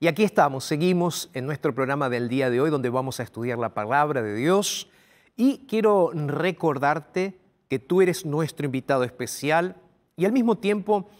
Y 0.00 0.06
aquí 0.06 0.22
estamos, 0.22 0.64
seguimos 0.64 1.28
en 1.34 1.44
nuestro 1.44 1.74
programa 1.74 2.08
del 2.08 2.28
día 2.28 2.50
de 2.50 2.60
hoy 2.60 2.70
donde 2.70 2.88
vamos 2.88 3.18
a 3.18 3.24
estudiar 3.24 3.58
la 3.58 3.74
palabra 3.74 4.22
de 4.22 4.32
Dios 4.36 4.88
y 5.36 5.66
quiero 5.66 6.12
recordarte 6.14 7.36
que 7.68 7.80
tú 7.80 8.00
eres 8.00 8.24
nuestro 8.24 8.64
invitado 8.64 9.02
especial 9.02 9.74
y 10.16 10.24
al 10.24 10.30
mismo 10.30 10.56
tiempo 10.56 11.10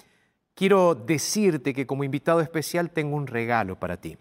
quiero 0.54 0.94
decirte 0.94 1.74
que 1.74 1.88
como 1.88 2.04
invitado 2.04 2.40
especial 2.40 2.90
tengo 2.90 3.16
un 3.16 3.26
regalo 3.26 3.78
para 3.80 3.96
ti. 3.96 4.16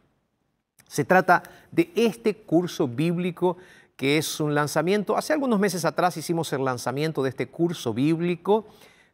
Se 0.87 1.05
trata 1.05 1.43
de 1.71 1.91
este 1.95 2.35
curso 2.35 2.87
bíblico 2.87 3.57
que 3.97 4.17
es 4.17 4.39
un 4.39 4.53
lanzamiento. 4.53 5.17
Hace 5.17 5.33
algunos 5.33 5.59
meses 5.59 5.83
atrás 5.83 6.15
hicimos 6.17 6.53
el 6.53 6.63
lanzamiento 6.63 7.23
de 7.23 7.29
este 7.29 7.47
curso 7.47 7.93
bíblico, 7.93 8.67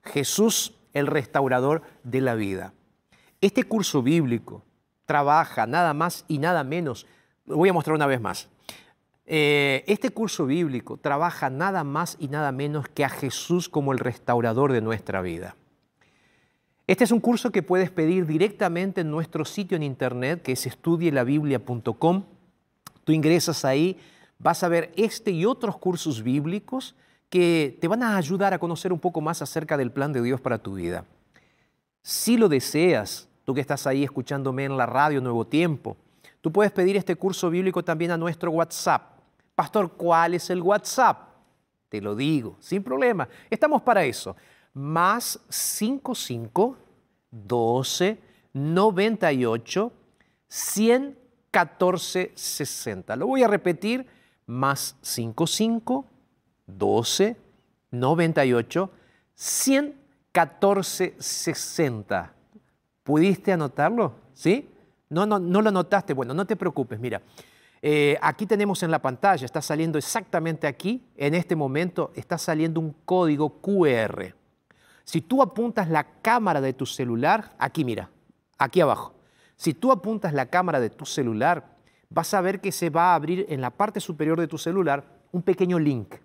Jesús, 0.04 0.76
el 0.94 1.08
restaurador 1.08 1.82
de 2.04 2.22
la 2.22 2.36
vida. 2.36 2.74
Este 3.40 3.64
curso 3.64 4.04
bíblico 4.04 4.64
trabaja 5.06 5.66
nada 5.66 5.94
más 5.94 6.26
y 6.28 6.38
nada 6.38 6.64
menos, 6.64 7.08
lo 7.46 7.58
voy 7.58 7.70
a 7.70 7.74
mostrar 7.74 7.96
una 7.96 8.08
vez 8.08 8.22
más. 8.22 8.50
Eh, 9.26 9.86
este 9.88 10.10
curso 10.10 10.46
bíblico 10.46 10.98
trabaja 10.98 11.50
nada 11.50 11.86
más 11.86 12.18
y 12.20 12.28
nada 12.28 12.52
menos 12.52 12.90
que 12.90 13.06
a 13.06 13.10
Jesús 13.10 13.70
como 13.70 13.94
el 13.94 14.00
restaurador 14.00 14.74
de 14.74 14.82
nuestra 14.82 15.22
vida. 15.22 15.56
Este 16.86 17.06
es 17.06 17.12
un 17.12 17.22
curso 17.22 17.50
que 17.50 17.64
puedes 17.64 17.92
pedir 17.92 18.26
directamente 18.26 19.02
en 19.02 19.10
nuestro 19.10 19.46
sitio 19.46 19.78
en 19.78 19.84
internet, 19.84 20.42
que 20.42 20.52
es 20.52 20.66
estudielabiblia.com. 20.66 22.24
Tú 23.06 23.12
ingresas 23.14 23.64
ahí, 23.64 23.98
vas 24.38 24.64
a 24.64 24.68
ver 24.68 24.92
este 24.98 25.32
y 25.32 25.46
otros 25.46 25.78
cursos 25.78 26.24
bíblicos 26.24 26.96
que 27.30 27.78
te 27.80 27.88
van 27.88 28.04
a 28.04 28.18
ayudar 28.18 28.54
a 28.54 28.60
conocer 28.60 28.92
un 28.92 29.00
poco 29.00 29.22
más 29.22 29.42
acerca 29.42 29.78
del 29.78 29.92
plan 29.92 30.12
de 30.12 30.22
Dios 30.22 30.42
para 30.42 30.58
tu 30.58 30.74
vida. 30.76 31.06
Si 32.02 32.36
lo 32.36 32.50
deseas, 32.50 33.30
tú 33.46 33.54
que 33.54 33.62
estás 33.62 33.88
ahí 33.88 34.04
escuchándome 34.04 34.66
en 34.66 34.76
la 34.76 34.86
radio 34.86 35.22
Nuevo 35.22 35.48
Tiempo, 35.48 35.96
tú 36.42 36.52
puedes 36.52 36.74
pedir 36.74 36.98
este 36.98 37.16
curso 37.16 37.50
bíblico 37.50 37.82
también 37.82 38.12
a 38.12 38.18
nuestro 38.18 38.52
WhatsApp. 38.52 39.20
Pastor, 39.56 39.94
¿cuál 39.94 40.34
es 40.34 40.50
el 40.50 40.62
WhatsApp? 40.62 41.30
Te 41.88 42.02
lo 42.02 42.14
digo, 42.14 42.58
sin 42.60 42.84
problema. 42.84 43.30
Estamos 43.50 43.82
para 43.82 44.04
eso 44.04 44.36
más 44.74 45.40
55 45.50 46.78
12 47.32 48.20
98 48.54 49.92
114 50.48 52.32
60. 52.36 53.16
Lo 53.16 53.28
voy 53.28 53.44
a 53.44 53.48
repetir, 53.48 54.06
más 54.46 54.96
55 55.02 56.06
12 56.68 57.38
98 57.92 58.92
114 59.36 61.16
60. 61.18 62.34
¿Pudiste 63.04 63.52
anotarlo? 63.52 64.16
¿Sí? 64.34 64.70
No, 65.10 65.26
no, 65.26 65.40
no 65.40 65.62
lo 65.62 65.70
anotaste. 65.70 66.14
Bueno, 66.14 66.34
no 66.34 66.46
te 66.46 66.56
preocupes, 66.56 67.00
mira. 67.00 67.22
Eh, 67.86 68.18
aquí 68.22 68.46
tenemos 68.46 68.82
en 68.82 68.92
la 68.92 69.02
pantalla, 69.02 69.46
está 69.46 69.62
saliendo 69.62 69.98
exactamente 69.98 70.68
aquí, 70.68 71.04
en 71.18 71.36
este 71.36 71.54
momento 71.54 72.14
está 72.16 72.38
saliendo 72.38 72.80
un 72.80 72.96
código 73.04 73.60
QR. 73.60 74.34
Si 75.04 75.22
tú 75.22 75.42
apuntas 75.42 75.90
la 75.90 76.04
cámara 76.22 76.62
de 76.62 76.74
tu 76.74 76.86
celular, 76.86 77.54
aquí 77.60 77.84
mira, 77.84 78.10
aquí 78.58 78.82
abajo. 78.82 79.14
Si 79.56 79.74
tú 79.74 79.92
apuntas 79.92 80.34
la 80.34 80.48
cámara 80.48 80.80
de 80.80 80.90
tu 80.90 81.06
celular, 81.06 81.78
vas 82.10 82.34
a 82.34 82.42
ver 82.42 82.62
que 82.62 82.72
se 82.72 82.90
va 82.90 83.12
a 83.12 83.16
abrir 83.16 83.46
en 83.50 83.62
la 83.62 83.70
parte 83.70 84.00
superior 84.00 84.40
de 84.40 84.48
tu 84.48 84.58
celular 84.58 85.04
un 85.32 85.42
pequeño 85.42 85.80
link. 85.80 86.16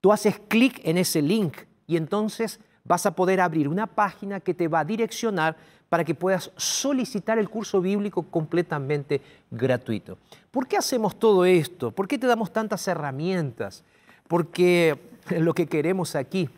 Tú 0.00 0.12
haces 0.12 0.40
clic 0.48 0.80
en 0.84 0.98
ese 0.98 1.22
link 1.22 1.58
y 1.86 1.96
entonces 1.96 2.60
vas 2.84 3.04
a 3.06 3.14
poder 3.14 3.40
abrir 3.40 3.68
una 3.68 3.86
página 3.86 4.40
que 4.40 4.54
te 4.54 4.68
va 4.68 4.80
a 4.80 4.84
direccionar 4.84 5.56
para 5.88 6.04
que 6.04 6.14
puedas 6.14 6.50
solicitar 6.56 7.38
el 7.38 7.48
curso 7.48 7.80
bíblico 7.80 8.22
completamente 8.24 9.20
gratuito. 9.50 10.18
¿Por 10.50 10.66
qué 10.66 10.76
hacemos 10.76 11.18
todo 11.18 11.44
esto? 11.44 11.90
¿Por 11.90 12.08
qué 12.08 12.18
te 12.18 12.26
damos 12.26 12.52
tantas 12.52 12.86
herramientas? 12.88 13.84
Porque 14.26 14.98
lo 15.30 15.54
que 15.54 15.66
queremos 15.66 16.14
aquí 16.14 16.48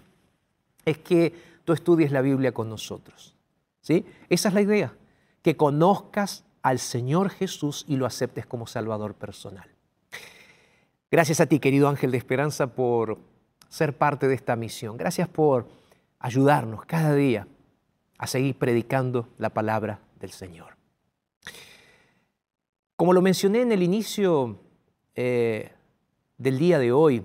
es 0.85 0.99
que 0.99 1.35
tú 1.65 1.73
estudies 1.73 2.13
la 2.13 2.23
Biblia 2.23 2.53
con 2.53 2.69
nosotros. 2.69 3.37
¿sí? 3.81 4.05
Esa 4.29 4.49
es 4.49 4.55
la 4.55 4.63
idea, 4.63 4.95
que 5.43 5.57
conozcas 5.57 6.45
al 6.63 6.79
Señor 6.79 7.31
Jesús 7.31 7.85
y 7.89 7.97
lo 7.97 8.07
aceptes 8.07 8.47
como 8.47 8.67
Salvador 8.67 9.15
personal. 9.15 9.69
Gracias 11.11 11.41
a 11.41 11.47
ti, 11.47 11.59
querido 11.59 11.89
ángel 11.89 12.13
de 12.13 12.19
esperanza, 12.19 12.69
por 12.69 13.19
ser 13.69 13.97
parte 13.97 14.29
de 14.29 14.35
esta 14.35 14.57
misión. 14.57 14.97
Gracias 14.97 15.29
por 15.29 15.67
ayudarnos 16.19 16.85
cada 16.85 17.15
día 17.15 17.47
a 18.19 18.27
seguir 18.27 18.57
predicando 18.57 19.29
la 19.39 19.51
palabra 19.51 20.01
del 20.21 20.31
Señor. 20.31 20.77
Como 22.97 23.15
lo 23.15 23.23
mencioné 23.23 23.63
en 23.63 23.73
el 23.73 23.83
inicio 23.83 24.59
eh, 25.15 25.73
del 26.37 26.59
día 26.59 26.79
de 26.79 26.93
hoy, 26.93 27.25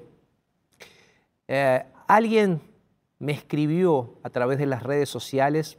eh, 1.47 1.83
alguien 2.07 2.61
me 3.19 3.31
escribió 3.31 4.15
a 4.23 4.29
través 4.29 4.57
de 4.57 4.65
las 4.65 4.83
redes 4.83 5.09
sociales 5.09 5.77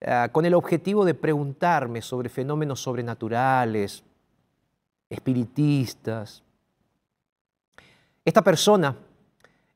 eh, 0.00 0.28
con 0.32 0.44
el 0.44 0.54
objetivo 0.54 1.04
de 1.04 1.14
preguntarme 1.14 2.02
sobre 2.02 2.28
fenómenos 2.28 2.80
sobrenaturales, 2.80 4.02
espiritistas. 5.08 6.42
Esta 8.24 8.42
persona 8.42 8.96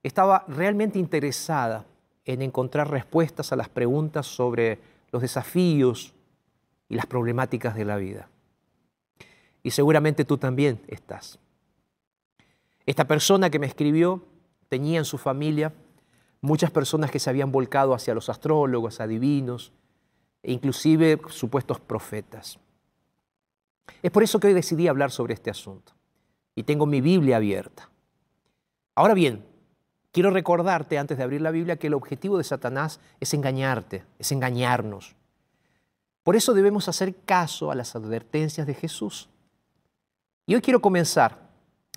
estaba 0.02 0.44
realmente 0.48 0.98
interesada 0.98 1.84
en 2.24 2.42
encontrar 2.42 2.90
respuestas 2.90 3.52
a 3.52 3.56
las 3.56 3.68
preguntas 3.68 4.26
sobre 4.26 4.78
los 5.10 5.22
desafíos 5.22 6.14
y 6.88 6.94
las 6.94 7.06
problemáticas 7.06 7.74
de 7.74 7.84
la 7.84 7.96
vida. 7.96 8.28
Y 9.62 9.70
seguramente 9.70 10.24
tú 10.24 10.38
también 10.38 10.80
estás. 10.88 11.38
Esta 12.86 13.06
persona 13.06 13.50
que 13.50 13.58
me 13.58 13.66
escribió 13.66 14.22
tenía 14.68 14.98
en 14.98 15.04
su 15.04 15.18
familia 15.18 15.72
muchas 16.40 16.70
personas 16.70 17.10
que 17.10 17.18
se 17.18 17.30
habían 17.30 17.52
volcado 17.52 17.94
hacia 17.94 18.14
los 18.14 18.28
astrólogos, 18.28 19.00
adivinos, 19.00 19.72
e 20.42 20.52
inclusive 20.52 21.20
supuestos 21.28 21.80
profetas. 21.80 22.58
Es 24.02 24.10
por 24.10 24.22
eso 24.22 24.40
que 24.40 24.48
hoy 24.48 24.54
decidí 24.54 24.88
hablar 24.88 25.10
sobre 25.10 25.34
este 25.34 25.50
asunto 25.50 25.92
y 26.54 26.62
tengo 26.62 26.86
mi 26.86 27.00
Biblia 27.00 27.36
abierta. 27.36 27.90
Ahora 28.94 29.14
bien, 29.14 29.44
quiero 30.12 30.30
recordarte 30.30 30.98
antes 30.98 31.18
de 31.18 31.24
abrir 31.24 31.40
la 31.40 31.50
Biblia 31.50 31.76
que 31.76 31.88
el 31.88 31.94
objetivo 31.94 32.38
de 32.38 32.44
Satanás 32.44 33.00
es 33.18 33.34
engañarte, 33.34 34.04
es 34.18 34.32
engañarnos. 34.32 35.14
Por 36.22 36.36
eso 36.36 36.54
debemos 36.54 36.88
hacer 36.88 37.14
caso 37.24 37.70
a 37.70 37.74
las 37.74 37.96
advertencias 37.96 38.66
de 38.66 38.74
Jesús. 38.74 39.28
Y 40.46 40.54
hoy 40.54 40.60
quiero 40.60 40.80
comenzar 40.80 41.49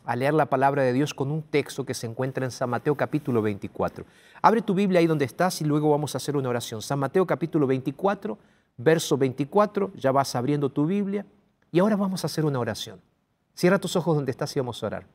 a 0.06 0.16
leer 0.16 0.34
la 0.34 0.48
palabra 0.48 0.84
de 0.84 0.94
Dios 0.94 1.14
con 1.14 1.32
un 1.32 1.42
texto 1.42 1.86
que 1.86 1.94
se 1.94 2.08
encuentra 2.08 2.46
en 2.46 2.52
San 2.52 2.70
Mateo 2.70 2.96
capítulo 2.96 3.42
24. 3.42 4.06
Abre 4.42 4.62
tu 4.62 4.74
Biblia 4.74 5.00
ahí 5.00 5.08
donde 5.08 5.26
estás 5.26 5.62
y 5.62 5.66
luego 5.66 5.90
vamos 5.90 6.16
a 6.16 6.18
hacer 6.18 6.36
una 6.36 6.50
oración. 6.50 6.82
San 6.82 7.00
Mateo 7.00 7.26
capítulo 7.26 7.68
24, 7.68 8.38
verso 8.78 9.18
24, 9.18 9.92
ya 9.96 10.12
vas 10.12 10.36
abriendo 10.36 10.70
tu 10.70 10.86
Biblia 10.86 11.26
y 11.72 11.80
ahora 11.80 11.96
vamos 11.96 12.24
a 12.24 12.28
hacer 12.28 12.46
una 12.46 12.60
oración. 12.60 13.00
Cierra 13.54 13.80
tus 13.80 13.96
ojos 13.96 14.16
donde 14.16 14.32
estás 14.32 14.56
y 14.56 14.60
vamos 14.60 14.84
a 14.84 14.88
orar. 14.88 15.06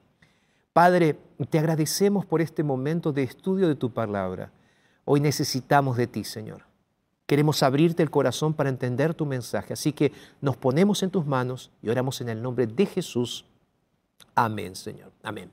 Padre, 0.72 1.18
te 1.50 1.58
agradecemos 1.58 2.24
por 2.24 2.40
este 2.40 2.62
momento 2.62 3.12
de 3.12 3.24
estudio 3.24 3.68
de 3.68 3.74
tu 3.74 3.90
palabra. 3.90 4.52
Hoy 5.04 5.20
necesitamos 5.20 5.96
de 5.96 6.06
ti, 6.06 6.24
Señor. 6.24 6.62
Queremos 7.26 7.62
abrirte 7.62 8.02
el 8.02 8.10
corazón 8.10 8.54
para 8.54 8.70
entender 8.70 9.12
tu 9.12 9.26
mensaje. 9.26 9.72
Así 9.72 9.92
que 9.92 10.12
nos 10.40 10.56
ponemos 10.56 11.02
en 11.02 11.10
tus 11.10 11.26
manos 11.26 11.70
y 11.82 11.90
oramos 11.90 12.20
en 12.20 12.28
el 12.28 12.40
nombre 12.40 12.66
de 12.66 12.86
Jesús. 12.86 13.44
Amén, 14.34 14.76
Señor. 14.76 15.12
Amén. 15.22 15.50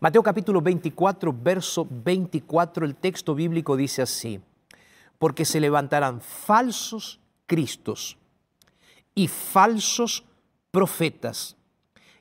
Mateo 0.00 0.22
capítulo 0.22 0.60
24, 0.60 1.32
verso 1.32 1.86
24, 1.88 2.86
el 2.86 2.94
texto 2.94 3.34
bíblico 3.34 3.76
dice 3.76 4.02
así, 4.02 4.40
porque 5.18 5.44
se 5.44 5.58
levantarán 5.58 6.20
falsos 6.20 7.18
cristos 7.46 8.16
y 9.14 9.26
falsos 9.26 10.24
profetas 10.70 11.56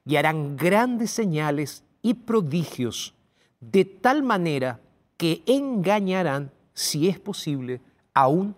y 0.05 0.15
harán 0.15 0.57
grandes 0.57 1.11
señales 1.11 1.83
y 2.01 2.15
prodigios, 2.15 3.13
de 3.59 3.85
tal 3.85 4.23
manera 4.23 4.79
que 5.17 5.43
engañarán, 5.45 6.51
si 6.73 7.07
es 7.09 7.19
posible, 7.19 7.81
aún 8.13 8.55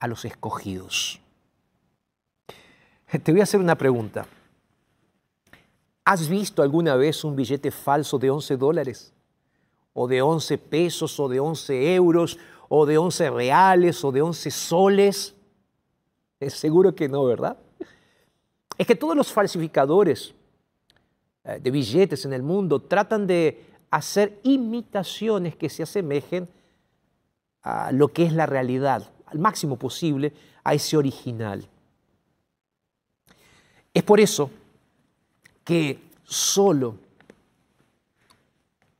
a 0.00 0.08
los 0.08 0.24
escogidos. 0.24 1.20
Te 3.22 3.30
voy 3.30 3.40
a 3.40 3.44
hacer 3.44 3.60
una 3.60 3.76
pregunta. 3.76 4.26
¿Has 6.04 6.28
visto 6.28 6.62
alguna 6.62 6.96
vez 6.96 7.22
un 7.22 7.36
billete 7.36 7.70
falso 7.70 8.18
de 8.18 8.30
11 8.30 8.56
dólares? 8.56 9.12
¿O 9.92 10.08
de 10.08 10.20
11 10.20 10.58
pesos? 10.58 11.18
¿O 11.20 11.28
de 11.28 11.38
11 11.38 11.94
euros? 11.94 12.38
¿O 12.68 12.86
de 12.86 12.98
11 12.98 13.30
reales? 13.30 14.04
¿O 14.04 14.10
de 14.10 14.22
11 14.22 14.50
soles? 14.50 15.34
Es 16.40 16.54
seguro 16.54 16.94
que 16.94 17.08
no, 17.08 17.24
¿verdad? 17.24 17.56
Es 18.76 18.86
que 18.86 18.96
todos 18.96 19.14
los 19.14 19.30
falsificadores 19.30 20.34
eh, 21.44 21.60
de 21.62 21.70
billetes 21.70 22.24
en 22.24 22.32
el 22.32 22.42
mundo 22.42 22.80
tratan 22.80 23.26
de 23.28 23.64
hacer 23.90 24.40
imitaciones 24.42 25.54
que 25.54 25.68
se 25.68 25.84
asemejen 25.84 26.48
a 27.62 27.92
lo 27.92 28.08
que 28.08 28.24
es 28.24 28.32
la 28.32 28.46
realidad, 28.46 29.08
al 29.26 29.38
máximo 29.38 29.76
posible, 29.76 30.32
a 30.64 30.74
ese 30.74 30.96
original. 30.96 31.68
Es 33.94 34.02
por 34.02 34.18
eso 34.18 34.50
que 35.64 36.02
solo 36.24 36.96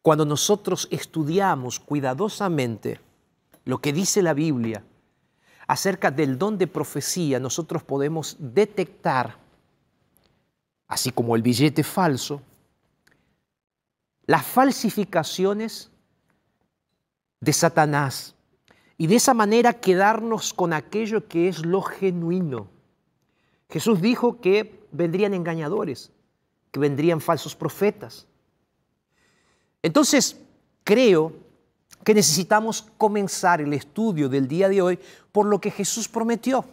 cuando 0.02 0.24
nosotros 0.24 0.88
estudiamos 0.90 1.78
cuidadosamente 1.78 3.00
lo 3.64 3.78
que 3.78 3.92
dice 3.92 4.20
la 4.20 4.34
Biblia 4.34 4.84
acerca 5.68 6.10
del 6.10 6.38
don 6.38 6.58
de 6.58 6.66
profecía, 6.66 7.38
nosotros 7.38 7.84
podemos 7.84 8.36
detectar, 8.38 9.38
así 10.88 11.12
como 11.12 11.36
el 11.36 11.42
billete 11.42 11.84
falso, 11.84 12.42
las 14.26 14.44
falsificaciones 14.44 15.90
de 17.40 17.52
Satanás 17.52 18.34
y 18.98 19.06
de 19.06 19.16
esa 19.16 19.34
manera 19.34 19.74
quedarnos 19.74 20.52
con 20.52 20.72
aquello 20.72 21.28
que 21.28 21.48
es 21.48 21.64
lo 21.64 21.82
genuino. 21.82 22.68
Jesús 23.70 24.02
dijo 24.02 24.40
que 24.40 24.86
vendrían 24.90 25.32
engañadores 25.32 26.12
que 26.72 26.80
vendrían 26.80 27.20
falsos 27.20 27.54
profetas. 27.54 28.26
Entonces, 29.82 30.36
creo 30.82 31.32
que 32.02 32.14
necesitamos 32.14 32.86
comenzar 32.98 33.60
el 33.60 33.72
estudio 33.74 34.28
del 34.28 34.48
día 34.48 34.68
de 34.68 34.82
hoy 34.82 34.98
por 35.30 35.46
lo 35.46 35.60
que 35.60 35.70
Jesús 35.70 36.08
prometió. 36.08 36.64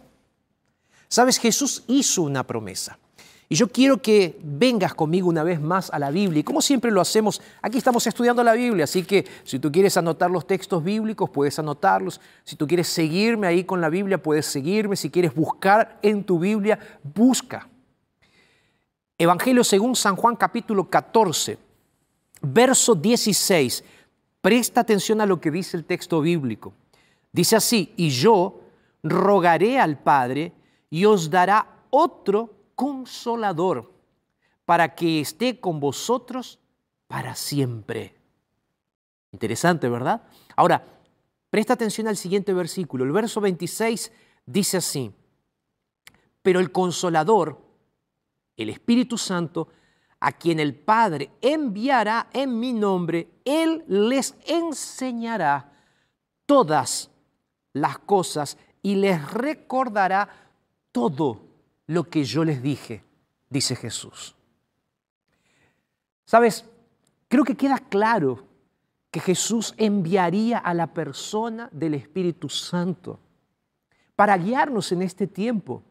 Sabes, 1.08 1.38
Jesús 1.38 1.84
hizo 1.86 2.22
una 2.22 2.44
promesa. 2.44 2.98
Y 3.48 3.56
yo 3.56 3.66
quiero 3.66 4.00
que 4.00 4.38
vengas 4.44 4.94
conmigo 4.94 5.28
una 5.28 5.42
vez 5.42 5.60
más 5.60 5.90
a 5.90 5.98
la 5.98 6.12
Biblia. 6.12 6.40
Y 6.40 6.44
como 6.44 6.62
siempre 6.62 6.92
lo 6.92 7.00
hacemos, 7.00 7.42
aquí 7.60 7.78
estamos 7.78 8.06
estudiando 8.06 8.44
la 8.44 8.52
Biblia, 8.52 8.84
así 8.84 9.02
que 9.02 9.26
si 9.42 9.58
tú 9.58 9.72
quieres 9.72 9.96
anotar 9.96 10.30
los 10.30 10.46
textos 10.46 10.84
bíblicos, 10.84 11.28
puedes 11.30 11.58
anotarlos. 11.58 12.20
Si 12.44 12.54
tú 12.54 12.68
quieres 12.68 12.86
seguirme 12.86 13.48
ahí 13.48 13.64
con 13.64 13.80
la 13.80 13.88
Biblia, 13.88 14.22
puedes 14.22 14.46
seguirme. 14.46 14.94
Si 14.94 15.10
quieres 15.10 15.34
buscar 15.34 15.98
en 16.00 16.22
tu 16.22 16.38
Biblia, 16.38 16.78
busca. 17.02 17.68
Evangelio 19.20 19.62
según 19.64 19.96
San 19.96 20.16
Juan 20.16 20.34
capítulo 20.34 20.88
14, 20.88 21.58
verso 22.40 22.94
16. 22.94 23.84
Presta 24.40 24.80
atención 24.80 25.20
a 25.20 25.26
lo 25.26 25.38
que 25.38 25.50
dice 25.50 25.76
el 25.76 25.84
texto 25.84 26.22
bíblico. 26.22 26.72
Dice 27.30 27.54
así, 27.54 27.92
y 27.98 28.08
yo 28.08 28.62
rogaré 29.02 29.78
al 29.78 29.98
Padre 29.98 30.54
y 30.88 31.04
os 31.04 31.28
dará 31.28 31.66
otro 31.90 32.54
consolador 32.74 33.92
para 34.64 34.94
que 34.94 35.20
esté 35.20 35.60
con 35.60 35.80
vosotros 35.80 36.58
para 37.06 37.34
siempre. 37.34 38.14
Interesante, 39.32 39.90
¿verdad? 39.90 40.22
Ahora, 40.56 40.82
presta 41.50 41.74
atención 41.74 42.08
al 42.08 42.16
siguiente 42.16 42.54
versículo. 42.54 43.04
El 43.04 43.12
verso 43.12 43.42
26 43.42 44.12
dice 44.46 44.78
así, 44.78 45.12
pero 46.40 46.58
el 46.58 46.72
consolador, 46.72 47.69
el 48.62 48.70
Espíritu 48.70 49.16
Santo, 49.16 49.68
a 50.20 50.32
quien 50.32 50.60
el 50.60 50.74
Padre 50.74 51.30
enviará 51.40 52.28
en 52.32 52.58
mi 52.58 52.72
nombre, 52.72 53.28
Él 53.44 53.84
les 53.88 54.34
enseñará 54.46 55.72
todas 56.46 57.10
las 57.72 57.98
cosas 57.98 58.58
y 58.82 58.96
les 58.96 59.32
recordará 59.32 60.28
todo 60.92 61.40
lo 61.86 62.04
que 62.04 62.24
yo 62.24 62.44
les 62.44 62.62
dije, 62.62 63.02
dice 63.48 63.76
Jesús. 63.76 64.34
Sabes, 66.24 66.64
creo 67.28 67.44
que 67.44 67.56
queda 67.56 67.78
claro 67.78 68.46
que 69.10 69.20
Jesús 69.20 69.74
enviaría 69.76 70.58
a 70.58 70.72
la 70.74 70.86
persona 70.86 71.68
del 71.72 71.94
Espíritu 71.94 72.48
Santo 72.48 73.18
para 74.14 74.36
guiarnos 74.36 74.92
en 74.92 75.02
este 75.02 75.26
tiempo. 75.26 75.82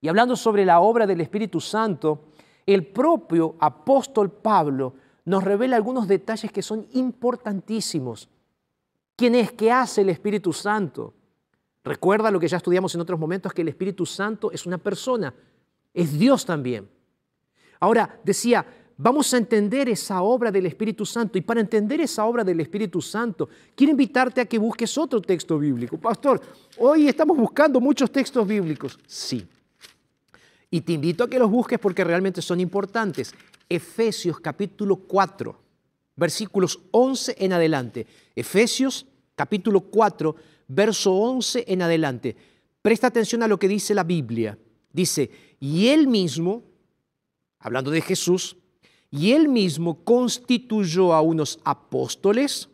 Y 0.00 0.08
hablando 0.08 0.36
sobre 0.36 0.64
la 0.64 0.80
obra 0.80 1.06
del 1.06 1.20
Espíritu 1.20 1.60
Santo, 1.60 2.26
el 2.66 2.86
propio 2.86 3.56
apóstol 3.58 4.30
Pablo 4.30 4.94
nos 5.24 5.42
revela 5.42 5.76
algunos 5.76 6.06
detalles 6.06 6.52
que 6.52 6.62
son 6.62 6.86
importantísimos. 6.92 8.28
¿Quién 9.16 9.34
es? 9.34 9.52
¿Qué 9.52 9.72
hace 9.72 10.02
el 10.02 10.10
Espíritu 10.10 10.52
Santo? 10.52 11.14
Recuerda 11.82 12.30
lo 12.30 12.38
que 12.38 12.48
ya 12.48 12.58
estudiamos 12.58 12.94
en 12.94 13.00
otros 13.00 13.18
momentos, 13.18 13.52
que 13.52 13.62
el 13.62 13.68
Espíritu 13.68 14.06
Santo 14.06 14.52
es 14.52 14.66
una 14.66 14.78
persona, 14.78 15.34
es 15.92 16.18
Dios 16.18 16.44
también. 16.44 16.88
Ahora, 17.80 18.20
decía, 18.24 18.64
vamos 18.96 19.32
a 19.32 19.38
entender 19.38 19.88
esa 19.88 20.22
obra 20.22 20.50
del 20.50 20.66
Espíritu 20.66 21.04
Santo. 21.06 21.38
Y 21.38 21.40
para 21.40 21.60
entender 21.60 22.00
esa 22.00 22.24
obra 22.26 22.44
del 22.44 22.60
Espíritu 22.60 23.00
Santo, 23.00 23.48
quiero 23.74 23.90
invitarte 23.92 24.40
a 24.40 24.44
que 24.44 24.58
busques 24.58 24.96
otro 24.98 25.20
texto 25.20 25.58
bíblico. 25.58 25.96
Pastor, 25.98 26.40
hoy 26.78 27.08
estamos 27.08 27.36
buscando 27.36 27.80
muchos 27.80 28.10
textos 28.10 28.46
bíblicos. 28.46 28.98
Sí. 29.06 29.46
Y 30.70 30.82
te 30.82 30.92
invito 30.92 31.24
a 31.24 31.30
que 31.30 31.38
los 31.38 31.50
busques 31.50 31.78
porque 31.78 32.04
realmente 32.04 32.42
son 32.42 32.60
importantes. 32.60 33.32
Efesios 33.68 34.38
capítulo 34.40 34.96
4, 34.96 35.58
versículos 36.16 36.80
11 36.90 37.36
en 37.38 37.52
adelante. 37.52 38.06
Efesios 38.36 39.06
capítulo 39.34 39.80
4, 39.80 40.36
verso 40.68 41.14
11 41.14 41.64
en 41.68 41.82
adelante. 41.82 42.36
Presta 42.82 43.06
atención 43.06 43.42
a 43.42 43.48
lo 43.48 43.58
que 43.58 43.68
dice 43.68 43.94
la 43.94 44.04
Biblia. 44.04 44.58
Dice, 44.92 45.30
y 45.60 45.88
él 45.88 46.06
mismo, 46.06 46.62
hablando 47.60 47.90
de 47.90 48.00
Jesús, 48.00 48.56
y 49.10 49.32
él 49.32 49.48
mismo 49.48 50.04
constituyó 50.04 51.14
a 51.14 51.22
unos 51.22 51.60
apóstoles, 51.64 52.68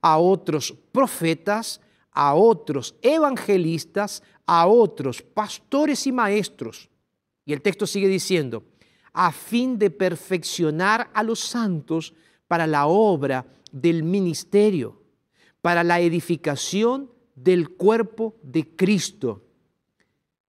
a 0.00 0.18
otros 0.18 0.74
profetas, 0.92 1.80
a 2.12 2.34
otros 2.34 2.94
evangelistas, 3.02 4.22
a 4.46 4.66
otros 4.66 5.22
pastores 5.22 6.06
y 6.06 6.12
maestros. 6.12 6.88
Y 7.44 7.52
el 7.52 7.62
texto 7.62 7.86
sigue 7.86 8.08
diciendo, 8.08 8.64
a 9.12 9.30
fin 9.32 9.78
de 9.78 9.90
perfeccionar 9.90 11.10
a 11.14 11.22
los 11.22 11.40
santos 11.40 12.14
para 12.48 12.66
la 12.66 12.86
obra 12.86 13.46
del 13.70 14.02
ministerio, 14.02 15.00
para 15.60 15.84
la 15.84 16.00
edificación 16.00 17.10
del 17.34 17.70
cuerpo 17.70 18.36
de 18.42 18.74
Cristo. 18.76 19.42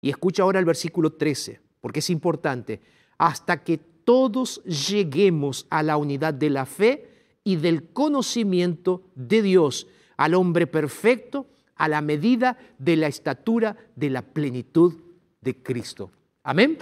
Y 0.00 0.10
escucha 0.10 0.42
ahora 0.42 0.58
el 0.58 0.64
versículo 0.64 1.12
13, 1.12 1.60
porque 1.80 2.00
es 2.00 2.10
importante, 2.10 2.80
hasta 3.18 3.62
que 3.62 3.78
todos 3.78 4.62
lleguemos 4.64 5.66
a 5.70 5.82
la 5.82 5.96
unidad 5.96 6.34
de 6.34 6.50
la 6.50 6.66
fe 6.66 7.08
y 7.42 7.56
del 7.56 7.90
conocimiento 7.92 9.02
de 9.14 9.42
Dios, 9.42 9.86
al 10.16 10.34
hombre 10.34 10.66
perfecto, 10.66 11.46
a 11.76 11.88
la 11.88 12.00
medida 12.00 12.58
de 12.78 12.96
la 12.96 13.06
estatura 13.06 13.76
de 13.96 14.10
la 14.10 14.22
plenitud 14.22 14.94
de 15.40 15.62
Cristo. 15.62 16.10
Amén. 16.44 16.78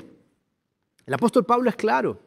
El 1.07 1.14
apóstol 1.14 1.46
Pablo 1.46 1.70
es 1.70 1.77
claro. 1.77 2.18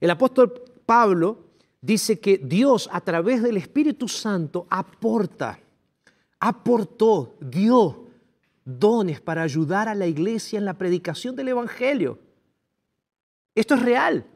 El 0.00 0.10
apóstol 0.10 0.52
Pablo 0.84 1.52
dice 1.80 2.18
que 2.18 2.38
Dios 2.38 2.88
a 2.92 3.00
través 3.00 3.42
del 3.42 3.56
Espíritu 3.56 4.08
Santo 4.08 4.66
aporta, 4.68 5.60
aportó, 6.40 7.36
dio 7.40 8.08
dones 8.64 9.20
para 9.20 9.42
ayudar 9.42 9.88
a 9.88 9.94
la 9.94 10.06
iglesia 10.06 10.58
en 10.58 10.64
la 10.64 10.74
predicación 10.74 11.36
del 11.36 11.48
Evangelio. 11.48 12.18
Esto 13.54 13.74
es 13.74 13.82
real. 13.82 14.26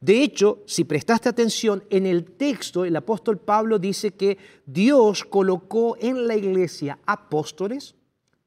De 0.00 0.22
hecho, 0.22 0.62
si 0.66 0.84
prestaste 0.84 1.28
atención, 1.28 1.84
en 1.90 2.06
el 2.06 2.24
texto 2.24 2.84
el 2.84 2.96
apóstol 2.96 3.38
Pablo 3.38 3.78
dice 3.78 4.12
que 4.12 4.38
Dios 4.64 5.24
colocó 5.24 5.96
en 6.00 6.26
la 6.26 6.36
iglesia 6.36 6.98
apóstoles, 7.04 7.96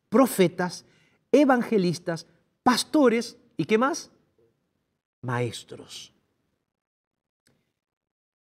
profetas, 0.09 0.85
evangelistas, 1.31 2.25
pastores 2.63 3.37
¿Y 3.61 3.65
qué 3.65 3.77
más? 3.77 4.09
Maestros. 5.21 6.11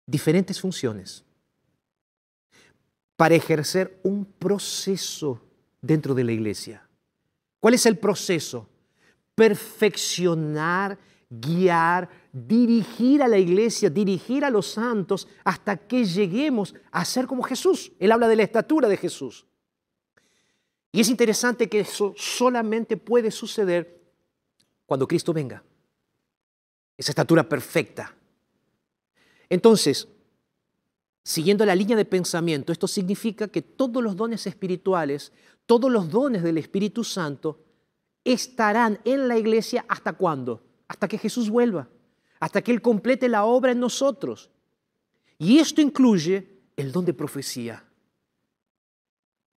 Diferentes 0.04 0.60
funciones 0.60 1.24
para 3.16 3.36
ejercer 3.36 4.00
un 4.02 4.26
proceso 4.26 5.40
dentro 5.80 6.16
de 6.16 6.24
la 6.24 6.32
iglesia. 6.32 6.90
¿Cuál 7.60 7.76
es 7.76 7.86
el 7.86 8.00
proceso? 8.00 8.68
Perfeccionar, 9.36 10.98
guiar, 11.30 12.10
dirigir 12.32 13.22
a 13.22 13.28
la 13.28 13.38
iglesia, 13.38 13.92
dirigir 13.92 14.44
a 14.44 14.50
los 14.50 14.66
santos 14.66 15.28
hasta 15.44 15.78
que 15.78 16.04
lleguemos 16.04 16.74
a 16.90 17.06
ser 17.06 17.28
como 17.28 17.44
Jesús. 17.44 17.92
Él 18.00 18.12
habla 18.12 18.28
de 18.28 18.38
la 18.38 18.44
estatura 18.44 18.88
de 18.88 18.98
Jesús. 18.98 19.46
Y 20.96 21.02
es 21.02 21.10
interesante 21.10 21.68
que 21.68 21.82
eso 21.82 22.14
solamente 22.16 22.96
puede 22.96 23.30
suceder 23.30 24.02
cuando 24.86 25.06
Cristo 25.06 25.34
venga. 25.34 25.62
Esa 26.98 27.12
estatura 27.12 27.50
perfecta. 27.50 28.16
Entonces, 29.50 30.08
siguiendo 31.22 31.66
la 31.66 31.76
línea 31.76 31.98
de 31.98 32.06
pensamiento, 32.06 32.72
esto 32.72 32.88
significa 32.88 33.50
que 33.50 33.62
todos 33.62 34.02
los 34.02 34.16
dones 34.16 34.48
espirituales, 34.48 35.34
todos 35.66 35.92
los 35.92 36.10
dones 36.10 36.44
del 36.44 36.60
Espíritu 36.60 37.04
Santo, 37.04 37.60
estarán 38.24 39.02
en 39.04 39.28
la 39.28 39.38
iglesia 39.38 39.84
hasta 39.90 40.14
cuándo? 40.14 40.64
Hasta 40.88 41.10
que 41.10 41.18
Jesús 41.18 41.50
vuelva, 41.50 41.90
hasta 42.40 42.62
que 42.62 42.72
Él 42.72 42.82
complete 42.82 43.28
la 43.28 43.44
obra 43.44 43.74
en 43.74 43.82
nosotros. 43.82 44.50
Y 45.40 45.60
esto 45.60 45.82
incluye 45.82 46.62
el 46.78 46.94
don 46.94 47.04
de 47.04 47.14
profecía. 47.14 47.85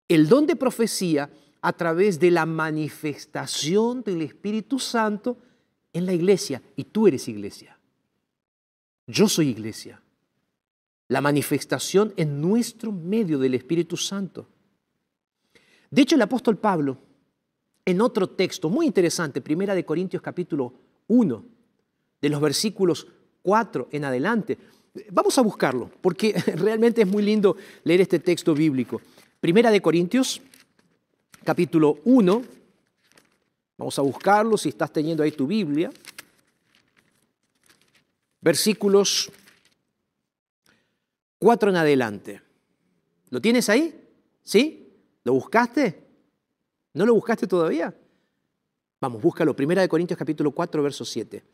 El 0.08 0.28
don 0.28 0.46
de 0.46 0.56
profecía 0.56 1.30
a 1.60 1.72
través 1.72 2.18
de 2.18 2.30
la 2.30 2.46
manifestación 2.46 4.02
del 4.02 4.22
Espíritu 4.22 4.78
Santo 4.78 5.38
en 5.92 6.06
la 6.06 6.12
iglesia. 6.12 6.62
Y 6.76 6.84
tú 6.84 7.06
eres 7.06 7.28
iglesia. 7.28 7.78
Yo 9.06 9.28
soy 9.28 9.48
iglesia. 9.48 10.00
La 11.08 11.20
manifestación 11.20 12.12
en 12.16 12.40
nuestro 12.40 12.92
medio 12.92 13.38
del 13.38 13.54
Espíritu 13.54 13.96
Santo. 13.96 14.46
De 15.90 16.02
hecho, 16.02 16.16
el 16.16 16.22
apóstol 16.22 16.58
Pablo, 16.58 16.98
en 17.84 18.00
otro 18.02 18.28
texto 18.28 18.68
muy 18.68 18.86
interesante, 18.86 19.40
Primera 19.40 19.74
de 19.74 19.86
Corintios 19.86 20.22
capítulo 20.22 20.74
1, 21.06 21.44
de 22.20 22.28
los 22.28 22.40
versículos 22.40 23.06
4 23.42 23.88
en 23.92 24.04
adelante, 24.04 24.58
vamos 25.10 25.38
a 25.38 25.42
buscarlo, 25.42 25.90
porque 26.02 26.32
realmente 26.56 27.02
es 27.02 27.08
muy 27.08 27.22
lindo 27.22 27.56
leer 27.84 28.02
este 28.02 28.18
texto 28.18 28.54
bíblico. 28.54 29.00
Primera 29.40 29.70
de 29.70 29.80
Corintios 29.80 30.42
capítulo 31.44 32.00
1. 32.04 32.42
Vamos 33.76 33.96
a 33.96 34.02
buscarlo 34.02 34.58
si 34.58 34.70
estás 34.70 34.92
teniendo 34.92 35.22
ahí 35.22 35.30
tu 35.30 35.46
Biblia. 35.46 35.92
Versículos 38.40 39.30
4 41.38 41.70
en 41.70 41.76
adelante. 41.76 42.42
¿Lo 43.30 43.40
tienes 43.40 43.68
ahí? 43.68 43.94
¿Sí? 44.42 44.92
¿Lo 45.22 45.34
buscaste? 45.34 46.02
¿No 46.94 47.06
lo 47.06 47.14
buscaste 47.14 47.46
todavía? 47.46 47.94
Vamos, 49.00 49.22
búscalo. 49.22 49.54
Primera 49.54 49.82
de 49.82 49.88
Corintios 49.88 50.18
capítulo 50.18 50.50
4, 50.50 50.82
verso 50.82 51.04
7. 51.04 51.44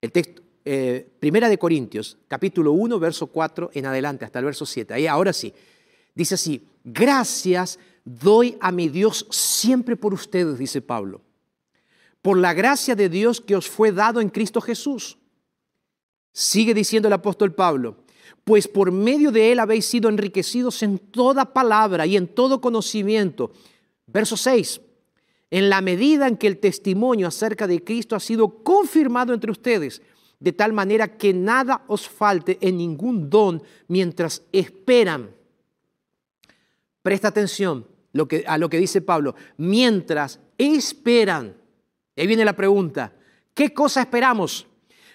El 0.00 0.12
texto, 0.12 0.40
eh, 0.64 1.06
Primera 1.20 1.50
de 1.50 1.58
Corintios 1.58 2.16
capítulo 2.26 2.72
1, 2.72 2.98
verso 2.98 3.26
4 3.26 3.72
en 3.74 3.84
adelante, 3.84 4.24
hasta 4.24 4.38
el 4.38 4.46
verso 4.46 4.64
7. 4.64 4.94
Ahí, 4.94 5.06
ahora 5.06 5.34
sí. 5.34 5.52
Dice 6.14 6.36
así, 6.36 6.71
gracias 6.84 7.78
doy 8.04 8.56
a 8.60 8.72
mi 8.72 8.88
Dios 8.88 9.26
siempre 9.30 9.96
por 9.96 10.14
ustedes, 10.14 10.58
dice 10.58 10.80
Pablo, 10.80 11.22
por 12.20 12.36
la 12.38 12.54
gracia 12.54 12.94
de 12.94 13.08
Dios 13.08 13.40
que 13.40 13.56
os 13.56 13.68
fue 13.68 13.92
dado 13.92 14.20
en 14.20 14.28
Cristo 14.28 14.60
Jesús. 14.60 15.18
Sigue 16.32 16.74
diciendo 16.74 17.08
el 17.08 17.14
apóstol 17.14 17.54
Pablo, 17.54 17.98
pues 18.44 18.66
por 18.66 18.90
medio 18.90 19.30
de 19.30 19.52
él 19.52 19.60
habéis 19.60 19.86
sido 19.86 20.08
enriquecidos 20.08 20.82
en 20.82 20.98
toda 20.98 21.52
palabra 21.52 22.06
y 22.06 22.16
en 22.16 22.26
todo 22.26 22.60
conocimiento. 22.60 23.52
Verso 24.06 24.36
6, 24.36 24.80
en 25.50 25.68
la 25.68 25.80
medida 25.80 26.26
en 26.26 26.36
que 26.36 26.46
el 26.46 26.58
testimonio 26.58 27.28
acerca 27.28 27.66
de 27.66 27.84
Cristo 27.84 28.16
ha 28.16 28.20
sido 28.20 28.62
confirmado 28.64 29.34
entre 29.34 29.50
ustedes, 29.50 30.02
de 30.40 30.52
tal 30.52 30.72
manera 30.72 31.16
que 31.16 31.32
nada 31.32 31.84
os 31.86 32.08
falte 32.08 32.58
en 32.60 32.78
ningún 32.78 33.30
don 33.30 33.62
mientras 33.86 34.42
esperan. 34.50 35.30
Presta 37.02 37.28
atención, 37.28 37.86
a 38.46 38.58
lo 38.58 38.68
que 38.68 38.78
dice 38.78 39.00
Pablo, 39.00 39.34
mientras 39.56 40.40
esperan. 40.58 41.56
Ahí 42.16 42.26
viene 42.26 42.44
la 42.44 42.56
pregunta, 42.56 43.14
¿qué 43.54 43.72
cosa 43.72 44.02
esperamos? 44.02 44.66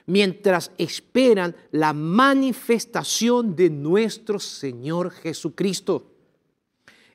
mientras 0.08 0.72
esperan 0.78 1.56
la 1.72 1.94
manifestación 1.94 3.56
de 3.56 3.70
nuestro 3.70 4.40
Señor 4.40 5.12
Jesucristo, 5.12 6.12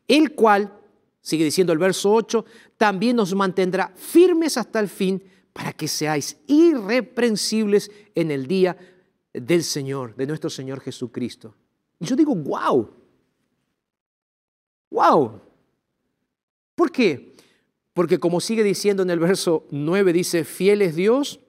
el 0.06 0.35
cual, 0.35 0.78
sigue 1.20 1.44
diciendo 1.44 1.72
el 1.72 1.78
verso 1.78 2.12
8, 2.12 2.44
también 2.76 3.16
nos 3.16 3.35
mantendrá 3.35 3.92
firmes 3.96 4.56
hasta 4.56 4.78
el 4.78 4.88
fin 4.88 5.22
para 5.52 5.72
que 5.72 5.88
seáis 5.88 6.37
irreprensibles 6.46 7.90
en 8.14 8.30
el 8.30 8.46
día 8.46 8.76
del 9.32 9.64
Señor, 9.64 10.14
de 10.14 10.26
nuestro 10.26 10.50
Señor 10.50 10.80
Jesucristo. 10.80 11.54
Y 11.98 12.06
yo 12.06 12.14
digo, 12.14 12.35
wow, 12.35 12.90
wow. 14.92 15.40
¿Por 16.74 16.92
qué? 16.92 17.35
Porque 17.94 18.18
como 18.18 18.40
sigue 18.40 18.62
diciendo 18.62 19.02
en 19.02 19.11
el 19.11 19.18
verso 19.18 19.66
9, 19.70 20.12
dice, 20.12 20.44
fiel 20.44 20.83
es 20.83 20.94
Dios 20.94 21.40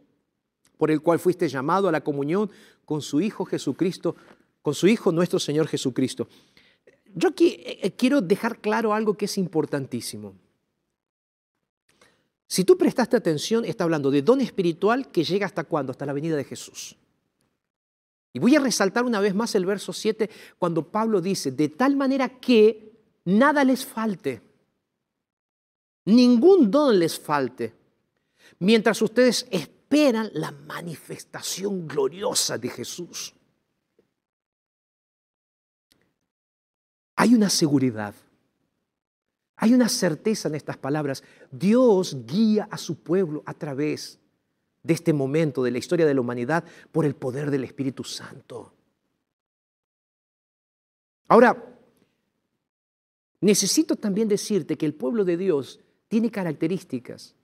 por 0.77 0.91
el 0.91 1.01
cual 1.01 1.19
fuiste 1.19 1.47
llamado 1.47 1.88
a 1.88 1.91
la 1.91 2.01
comunión 2.01 2.49
con 2.86 3.01
su 3.01 3.21
Hijo 3.21 3.45
Jesucristo, 3.45 4.15
con 4.62 4.73
su 4.73 4.88
Hijo 4.88 5.12
nuestro 5.12 5.39
Señor 5.39 5.67
Jesucristo. 5.67 6.27
Yo 7.15 7.29
aquí 7.29 7.58
eh, 7.60 7.93
quiero 7.95 8.21
dejar 8.21 8.60
claro 8.60 8.93
algo 8.93 9.13
que 9.13 9.25
es 9.25 9.38
importantísimo. 9.38 10.34
Si 12.47 12.63
tú 12.65 12.77
prestaste 12.77 13.15
atención, 13.15 13.65
está 13.65 13.84
hablando 13.84 14.12
de 14.12 14.21
don 14.21 14.41
espiritual 14.41 15.10
que 15.10 15.23
llega 15.23 15.45
hasta 15.45 15.63
cuándo? 15.63 15.91
Hasta 15.91 16.06
la 16.06 16.13
venida 16.13 16.36
de 16.36 16.43
Jesús. 16.43 16.97
Y 18.34 18.39
voy 18.39 18.56
a 18.56 18.60
resaltar 18.60 19.06
una 19.06 19.19
vez 19.19 19.34
más 19.34 19.56
el 19.56 19.65
verso 19.65 19.93
7 19.93 20.29
cuando 20.58 20.91
Pablo 20.91 21.21
dice, 21.21 21.51
de 21.51 21.69
tal 21.69 21.95
manera 21.95 22.29
que 22.39 22.92
nada 23.25 23.63
les 23.63 23.86
falte, 23.86 24.41
ningún 26.05 26.69
don 26.69 26.97
les 26.97 27.19
falte, 27.19 27.73
mientras 28.59 29.01
ustedes 29.01 29.47
esperan 29.49 30.29
la 30.33 30.51
manifestación 30.51 31.88
gloriosa 31.88 32.57
de 32.57 32.69
Jesús. 32.69 33.33
Hay 37.15 37.36
una 37.36 37.49
seguridad, 37.49 38.15
hay 39.55 39.73
una 39.73 39.88
certeza 39.88 40.49
en 40.49 40.55
estas 40.55 40.77
palabras. 40.77 41.23
Dios 41.51 42.25
guía 42.25 42.67
a 42.69 42.77
su 42.77 42.99
pueblo 42.99 43.43
a 43.45 43.53
través 43.53 44.19
de 44.81 44.93
este 44.93 45.13
momento 45.13 45.63
de 45.63 45.71
la 45.71 45.77
historia 45.77 46.05
de 46.05 46.13
la 46.13 46.21
humanidad 46.21 46.65
por 46.91 47.05
el 47.05 47.15
poder 47.15 47.49
del 47.49 47.63
Espíritu 47.63 48.03
Santo. 48.03 48.73
Ahora, 51.29 51.72
necesito 53.43 53.95
también 53.95 54.27
decirte 54.27 54.77
que 54.77 54.86
el 54.86 54.93
pueblo 54.93 55.25
de 55.25 55.38
Dios 55.38 55.79
tiene 56.08 56.32
características. 56.32 57.36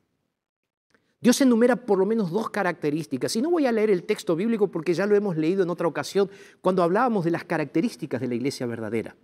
Dios 1.22 1.42
enumera 1.42 1.76
por 1.76 2.00
lo 2.00 2.06
menos 2.06 2.32
dos 2.32 2.50
características. 2.50 3.36
Y 3.36 3.42
no 3.42 3.52
voy 3.52 3.66
a 3.66 3.72
leer 3.72 3.90
el 3.90 4.04
texto 4.04 4.36
bíblico 4.36 4.70
porque 4.70 4.94
ya 4.94 5.06
lo 5.06 5.16
hemos 5.16 5.36
leído 5.36 5.64
en 5.64 5.70
otra 5.70 5.88
ocasión 5.88 6.30
cuando 6.62 6.84
hablábamos 6.84 7.26
de 7.26 7.32
las 7.32 7.44
características 7.44 8.22
de 8.22 8.30
la 8.30 8.36
iglesia 8.36 8.66
verdadera, 8.66 9.16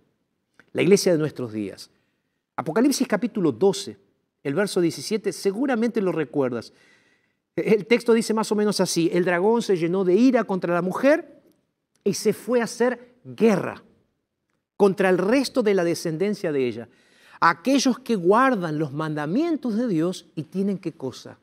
la 0.72 0.82
iglesia 0.82 1.12
de 1.12 1.18
nuestros 1.18 1.52
días. 1.52 1.90
Apocalipsis 2.56 3.08
capítulo 3.08 3.52
12, 3.52 3.96
el 4.42 4.54
verso 4.54 4.82
17, 4.82 5.32
seguramente 5.32 6.02
lo 6.02 6.12
recuerdas. 6.12 6.74
El 7.54 7.86
texto 7.86 8.12
dice 8.12 8.34
más 8.34 8.52
o 8.52 8.54
menos 8.54 8.80
así, 8.80 9.08
el 9.14 9.24
dragón 9.24 9.62
se 9.62 9.78
llenó 9.78 10.04
de 10.04 10.14
ira 10.14 10.44
contra 10.44 10.74
la 10.74 10.82
mujer 10.82 11.40
y 12.04 12.12
se 12.12 12.34
fue 12.34 12.60
a 12.60 12.64
hacer 12.64 13.14
guerra 13.24 13.82
contra 14.76 15.08
el 15.08 15.18
resto 15.18 15.62
de 15.62 15.74
la 15.74 15.84
descendencia 15.84 16.52
de 16.52 16.66
ella, 16.66 16.88
aquellos 17.40 17.98
que 17.98 18.16
guardan 18.16 18.78
los 18.78 18.92
mandamientos 18.92 19.76
de 19.76 19.88
Dios 19.88 20.26
y 20.34 20.44
tienen 20.44 20.78
qué 20.78 20.92
cosa. 20.92 21.38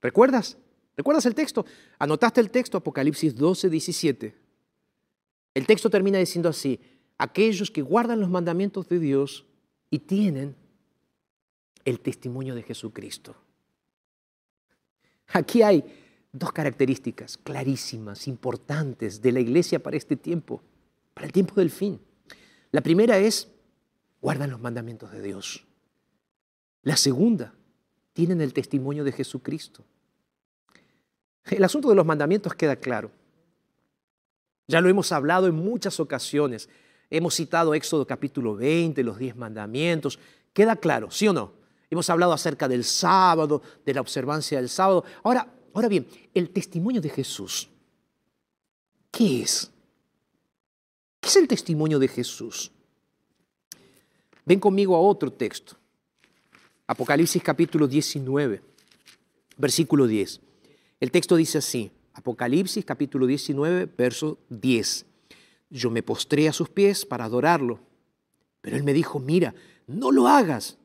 ¿Recuerdas? 0.00 0.58
¿Recuerdas 0.96 1.26
el 1.26 1.34
texto? 1.34 1.64
Anotaste 1.98 2.40
el 2.40 2.50
texto, 2.50 2.78
Apocalipsis 2.78 3.34
12, 3.34 3.70
17. 3.70 4.34
El 5.54 5.66
texto 5.66 5.90
termina 5.90 6.18
diciendo 6.18 6.48
así, 6.48 6.80
aquellos 7.18 7.70
que 7.70 7.82
guardan 7.82 8.20
los 8.20 8.30
mandamientos 8.30 8.88
de 8.88 8.98
Dios 8.98 9.46
y 9.90 10.00
tienen 10.00 10.56
el 11.84 12.00
testimonio 12.00 12.54
de 12.54 12.62
Jesucristo. 12.62 13.34
Aquí 15.28 15.62
hay 15.62 15.84
dos 16.32 16.52
características 16.52 17.38
clarísimas, 17.38 18.28
importantes 18.28 19.20
de 19.20 19.32
la 19.32 19.40
iglesia 19.40 19.82
para 19.82 19.96
este 19.96 20.16
tiempo, 20.16 20.62
para 21.14 21.26
el 21.26 21.32
tiempo 21.32 21.54
del 21.56 21.70
fin. 21.70 22.00
La 22.72 22.80
primera 22.80 23.18
es, 23.18 23.48
guardan 24.20 24.50
los 24.50 24.60
mandamientos 24.60 25.12
de 25.12 25.22
Dios. 25.22 25.64
La 26.82 26.96
segunda, 26.96 27.54
tienen 28.12 28.40
el 28.40 28.52
testimonio 28.52 29.04
de 29.04 29.12
Jesucristo. 29.12 29.84
El 31.44 31.62
asunto 31.64 31.88
de 31.88 31.94
los 31.94 32.06
mandamientos 32.06 32.54
queda 32.54 32.76
claro. 32.76 33.10
Ya 34.66 34.80
lo 34.80 34.88
hemos 34.88 35.12
hablado 35.12 35.46
en 35.46 35.54
muchas 35.54 36.00
ocasiones. 36.00 36.68
Hemos 37.10 37.34
citado 37.34 37.74
Éxodo 37.74 38.06
capítulo 38.06 38.56
20, 38.56 39.02
los 39.02 39.18
diez 39.18 39.36
mandamientos. 39.36 40.18
Queda 40.52 40.76
claro, 40.76 41.10
¿sí 41.10 41.28
o 41.28 41.32
no? 41.32 41.52
Hemos 41.90 42.08
hablado 42.08 42.32
acerca 42.32 42.68
del 42.68 42.84
sábado, 42.84 43.60
de 43.84 43.92
la 43.92 44.00
observancia 44.00 44.58
del 44.58 44.70
sábado. 44.70 45.04
Ahora, 45.22 45.46
ahora 45.74 45.88
bien, 45.88 46.06
el 46.32 46.48
testimonio 46.50 47.02
de 47.02 47.10
Jesús. 47.10 47.68
¿Qué 49.10 49.42
es? 49.42 49.70
¿Qué 51.22 51.28
es 51.28 51.36
el 51.36 51.46
testimonio 51.46 52.00
de 52.00 52.08
Jesús? 52.08 52.72
Ven 54.44 54.58
conmigo 54.58 54.96
a 54.96 55.00
otro 55.00 55.32
texto. 55.32 55.76
Apocalipsis 56.88 57.40
capítulo 57.40 57.86
19, 57.86 58.60
versículo 59.56 60.08
10. 60.08 60.40
El 60.98 61.12
texto 61.12 61.36
dice 61.36 61.58
así, 61.58 61.92
Apocalipsis 62.14 62.84
capítulo 62.84 63.26
19, 63.26 63.88
verso 63.96 64.36
10. 64.48 65.06
Yo 65.70 65.90
me 65.92 66.02
postré 66.02 66.48
a 66.48 66.52
sus 66.52 66.68
pies 66.68 67.06
para 67.06 67.26
adorarlo, 67.26 67.78
pero 68.60 68.76
él 68.76 68.82
me 68.82 68.92
dijo, 68.92 69.20
mira, 69.20 69.54
no 69.86 70.10
lo 70.10 70.26
hagas. 70.26 70.76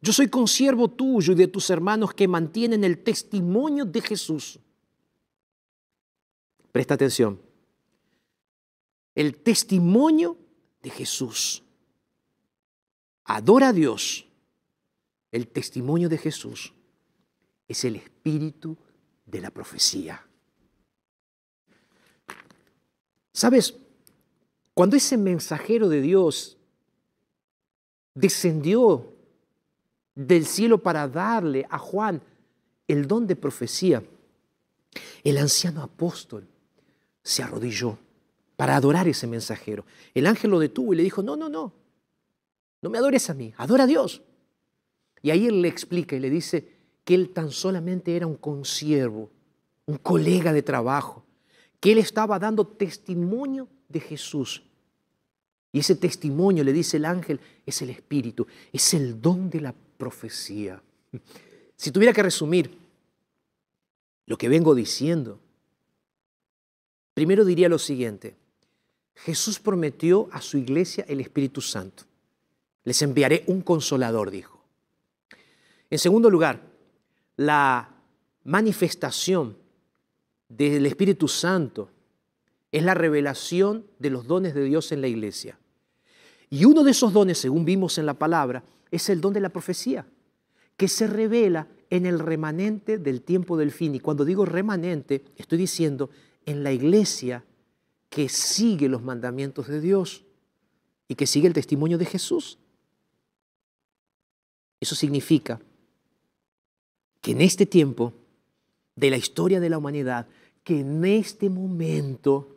Yo 0.00 0.14
soy 0.14 0.28
consiervo 0.28 0.88
tuyo 0.88 1.34
y 1.34 1.36
de 1.36 1.46
tus 1.46 1.68
hermanos 1.68 2.14
que 2.14 2.26
mantienen 2.26 2.84
el 2.84 3.04
testimonio 3.04 3.84
de 3.84 4.00
Jesús. 4.00 4.58
Presta 6.72 6.94
atención. 6.94 7.47
El 9.18 9.36
testimonio 9.38 10.38
de 10.80 10.90
Jesús. 10.90 11.64
Adora 13.24 13.70
a 13.70 13.72
Dios. 13.72 14.28
El 15.32 15.48
testimonio 15.48 16.08
de 16.08 16.18
Jesús 16.18 16.72
es 17.66 17.84
el 17.84 17.96
espíritu 17.96 18.76
de 19.26 19.40
la 19.40 19.50
profecía. 19.50 20.24
¿Sabes? 23.32 23.74
Cuando 24.72 24.94
ese 24.94 25.16
mensajero 25.16 25.88
de 25.88 26.00
Dios 26.00 26.56
descendió 28.14 29.16
del 30.14 30.46
cielo 30.46 30.80
para 30.80 31.08
darle 31.08 31.66
a 31.68 31.78
Juan 31.80 32.22
el 32.86 33.08
don 33.08 33.26
de 33.26 33.34
profecía, 33.34 34.00
el 35.24 35.38
anciano 35.38 35.82
apóstol 35.82 36.46
se 37.24 37.42
arrodilló 37.42 37.98
para 38.58 38.74
adorar 38.74 39.06
ese 39.06 39.28
mensajero. 39.28 39.86
El 40.14 40.26
ángel 40.26 40.50
lo 40.50 40.58
detuvo 40.58 40.92
y 40.92 40.96
le 40.96 41.04
dijo, 41.04 41.22
no, 41.22 41.36
no, 41.36 41.48
no, 41.48 41.72
no 42.82 42.90
me 42.90 42.98
adores 42.98 43.30
a 43.30 43.34
mí, 43.34 43.54
adora 43.56 43.84
a 43.84 43.86
Dios. 43.86 44.20
Y 45.22 45.30
ahí 45.30 45.46
él 45.46 45.62
le 45.62 45.68
explica 45.68 46.16
y 46.16 46.18
le 46.18 46.28
dice 46.28 46.68
que 47.04 47.14
él 47.14 47.30
tan 47.30 47.52
solamente 47.52 48.16
era 48.16 48.26
un 48.26 48.34
consiervo, 48.34 49.30
un 49.86 49.98
colega 49.98 50.52
de 50.52 50.64
trabajo, 50.64 51.24
que 51.78 51.92
él 51.92 51.98
estaba 51.98 52.40
dando 52.40 52.66
testimonio 52.66 53.68
de 53.88 54.00
Jesús. 54.00 54.64
Y 55.70 55.78
ese 55.78 55.94
testimonio, 55.94 56.64
le 56.64 56.72
dice 56.72 56.96
el 56.96 57.04
ángel, 57.04 57.38
es 57.64 57.80
el 57.82 57.90
Espíritu, 57.90 58.44
es 58.72 58.92
el 58.92 59.22
don 59.22 59.48
de 59.50 59.60
la 59.60 59.74
profecía. 59.96 60.82
Si 61.80 61.92
tuviera 61.92 62.12
que 62.12 62.24
resumir 62.24 62.76
lo 64.26 64.36
que 64.36 64.48
vengo 64.48 64.74
diciendo, 64.74 65.38
primero 67.14 67.44
diría 67.44 67.68
lo 67.68 67.78
siguiente. 67.78 68.34
Jesús 69.24 69.58
prometió 69.58 70.28
a 70.32 70.40
su 70.40 70.58
iglesia 70.58 71.04
el 71.08 71.20
Espíritu 71.20 71.60
Santo. 71.60 72.04
Les 72.84 73.02
enviaré 73.02 73.44
un 73.46 73.62
consolador, 73.62 74.30
dijo. 74.30 74.62
En 75.90 75.98
segundo 75.98 76.30
lugar, 76.30 76.62
la 77.36 77.94
manifestación 78.44 79.56
del 80.48 80.86
Espíritu 80.86 81.28
Santo 81.28 81.90
es 82.70 82.82
la 82.82 82.94
revelación 82.94 83.86
de 83.98 84.10
los 84.10 84.26
dones 84.26 84.54
de 84.54 84.64
Dios 84.64 84.92
en 84.92 85.00
la 85.00 85.08
iglesia. 85.08 85.58
Y 86.50 86.64
uno 86.64 86.84
de 86.84 86.92
esos 86.92 87.12
dones, 87.12 87.38
según 87.38 87.64
vimos 87.64 87.98
en 87.98 88.06
la 88.06 88.14
palabra, 88.14 88.62
es 88.90 89.08
el 89.08 89.20
don 89.20 89.32
de 89.32 89.40
la 89.40 89.50
profecía, 89.50 90.06
que 90.76 90.88
se 90.88 91.06
revela 91.06 91.66
en 91.90 92.06
el 92.06 92.18
remanente 92.18 92.98
del 92.98 93.22
tiempo 93.22 93.56
del 93.56 93.72
fin. 93.72 93.94
Y 93.94 94.00
cuando 94.00 94.24
digo 94.24 94.44
remanente, 94.44 95.24
estoy 95.36 95.58
diciendo 95.58 96.10
en 96.46 96.62
la 96.62 96.72
iglesia 96.72 97.44
que 98.08 98.28
sigue 98.28 98.88
los 98.88 99.02
mandamientos 99.02 99.68
de 99.68 99.80
Dios 99.80 100.24
y 101.08 101.14
que 101.14 101.26
sigue 101.26 101.46
el 101.46 101.54
testimonio 101.54 101.98
de 101.98 102.06
Jesús. 102.06 102.58
Eso 104.80 104.94
significa 104.94 105.60
que 107.20 107.32
en 107.32 107.40
este 107.40 107.66
tiempo 107.66 108.12
de 108.94 109.10
la 109.10 109.16
historia 109.16 109.60
de 109.60 109.70
la 109.70 109.78
humanidad, 109.78 110.26
que 110.64 110.80
en 110.80 111.04
este 111.04 111.50
momento 111.50 112.56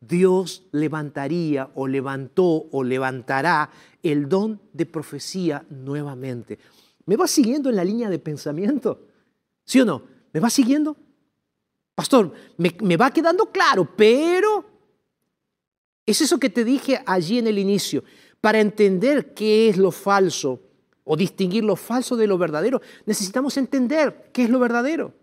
Dios 0.00 0.64
levantaría 0.72 1.70
o 1.74 1.86
levantó 1.86 2.66
o 2.70 2.82
levantará 2.82 3.70
el 4.02 4.28
don 4.28 4.60
de 4.72 4.86
profecía 4.86 5.64
nuevamente. 5.70 6.58
¿Me 7.06 7.16
va 7.16 7.26
siguiendo 7.26 7.70
en 7.70 7.76
la 7.76 7.84
línea 7.84 8.10
de 8.10 8.18
pensamiento? 8.18 9.06
¿Sí 9.64 9.80
o 9.80 9.84
no? 9.84 10.02
¿Me 10.32 10.40
va 10.40 10.50
siguiendo? 10.50 10.96
Pastor, 12.02 12.32
me, 12.56 12.74
me 12.80 12.96
va 12.96 13.12
quedando 13.12 13.52
claro, 13.52 13.88
pero 13.96 14.64
es 16.04 16.20
eso 16.20 16.40
que 16.40 16.50
te 16.50 16.64
dije 16.64 17.00
allí 17.06 17.38
en 17.38 17.46
el 17.46 17.60
inicio. 17.60 18.02
Para 18.40 18.58
entender 18.58 19.34
qué 19.34 19.68
es 19.68 19.76
lo 19.76 19.92
falso 19.92 20.60
o 21.04 21.16
distinguir 21.16 21.62
lo 21.62 21.76
falso 21.76 22.16
de 22.16 22.26
lo 22.26 22.38
verdadero, 22.38 22.82
necesitamos 23.06 23.56
entender 23.56 24.30
qué 24.32 24.42
es 24.42 24.50
lo 24.50 24.58
verdadero. 24.58 25.14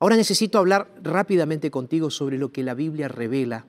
Ahora 0.00 0.16
necesito 0.16 0.58
hablar 0.58 0.92
rápidamente 1.00 1.70
contigo 1.70 2.10
sobre 2.10 2.36
lo 2.36 2.50
que 2.50 2.64
la 2.64 2.74
Biblia 2.74 3.06
revela 3.06 3.68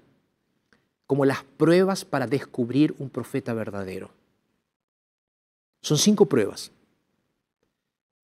como 1.05 1.23
las 1.23 1.43
pruebas 1.43 2.03
para 2.03 2.25
descubrir 2.25 2.95
un 2.97 3.11
profeta 3.11 3.53
verdadero. 3.53 4.09
Son 5.83 5.99
cinco 5.99 6.25
pruebas. 6.25 6.71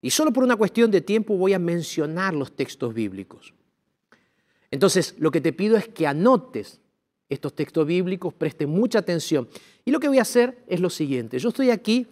Y 0.02 0.12
solo 0.12 0.32
por 0.32 0.44
una 0.44 0.56
cuestión 0.56 0.92
de 0.92 1.02
tiempo 1.02 1.36
voy 1.36 1.54
a 1.54 1.60
mencionar 1.60 2.34
los 2.34 2.56
textos 2.56 2.94
bíblicos. 2.94 3.54
Entonces, 4.72 5.16
lo 5.18 5.32
que 5.32 5.42
te 5.42 5.52
pido 5.52 5.78
es 5.78 5.88
que 5.88 6.08
anotes 6.08 6.80
estos 7.28 7.54
textos 7.54 7.86
bíblicos, 7.86 8.34
preste 8.34 8.66
mucha 8.66 9.00
atención. 9.00 9.48
Y 9.86 9.92
lo 9.92 10.00
que 10.00 10.08
voy 10.08 10.18
a 10.18 10.24
hacer 10.24 10.58
es 10.68 10.80
lo 10.80 10.90
siguiente. 10.90 11.38
Yo 11.38 11.50
estoy 11.50 11.70
aquí 11.70 12.08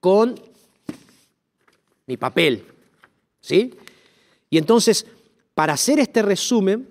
con 0.00 0.34
mi 2.06 2.16
papel, 2.16 2.64
¿sí? 3.40 3.74
Y 4.48 4.58
entonces, 4.58 5.06
para 5.54 5.74
hacer 5.74 6.00
este 6.00 6.22
resumen, 6.22 6.88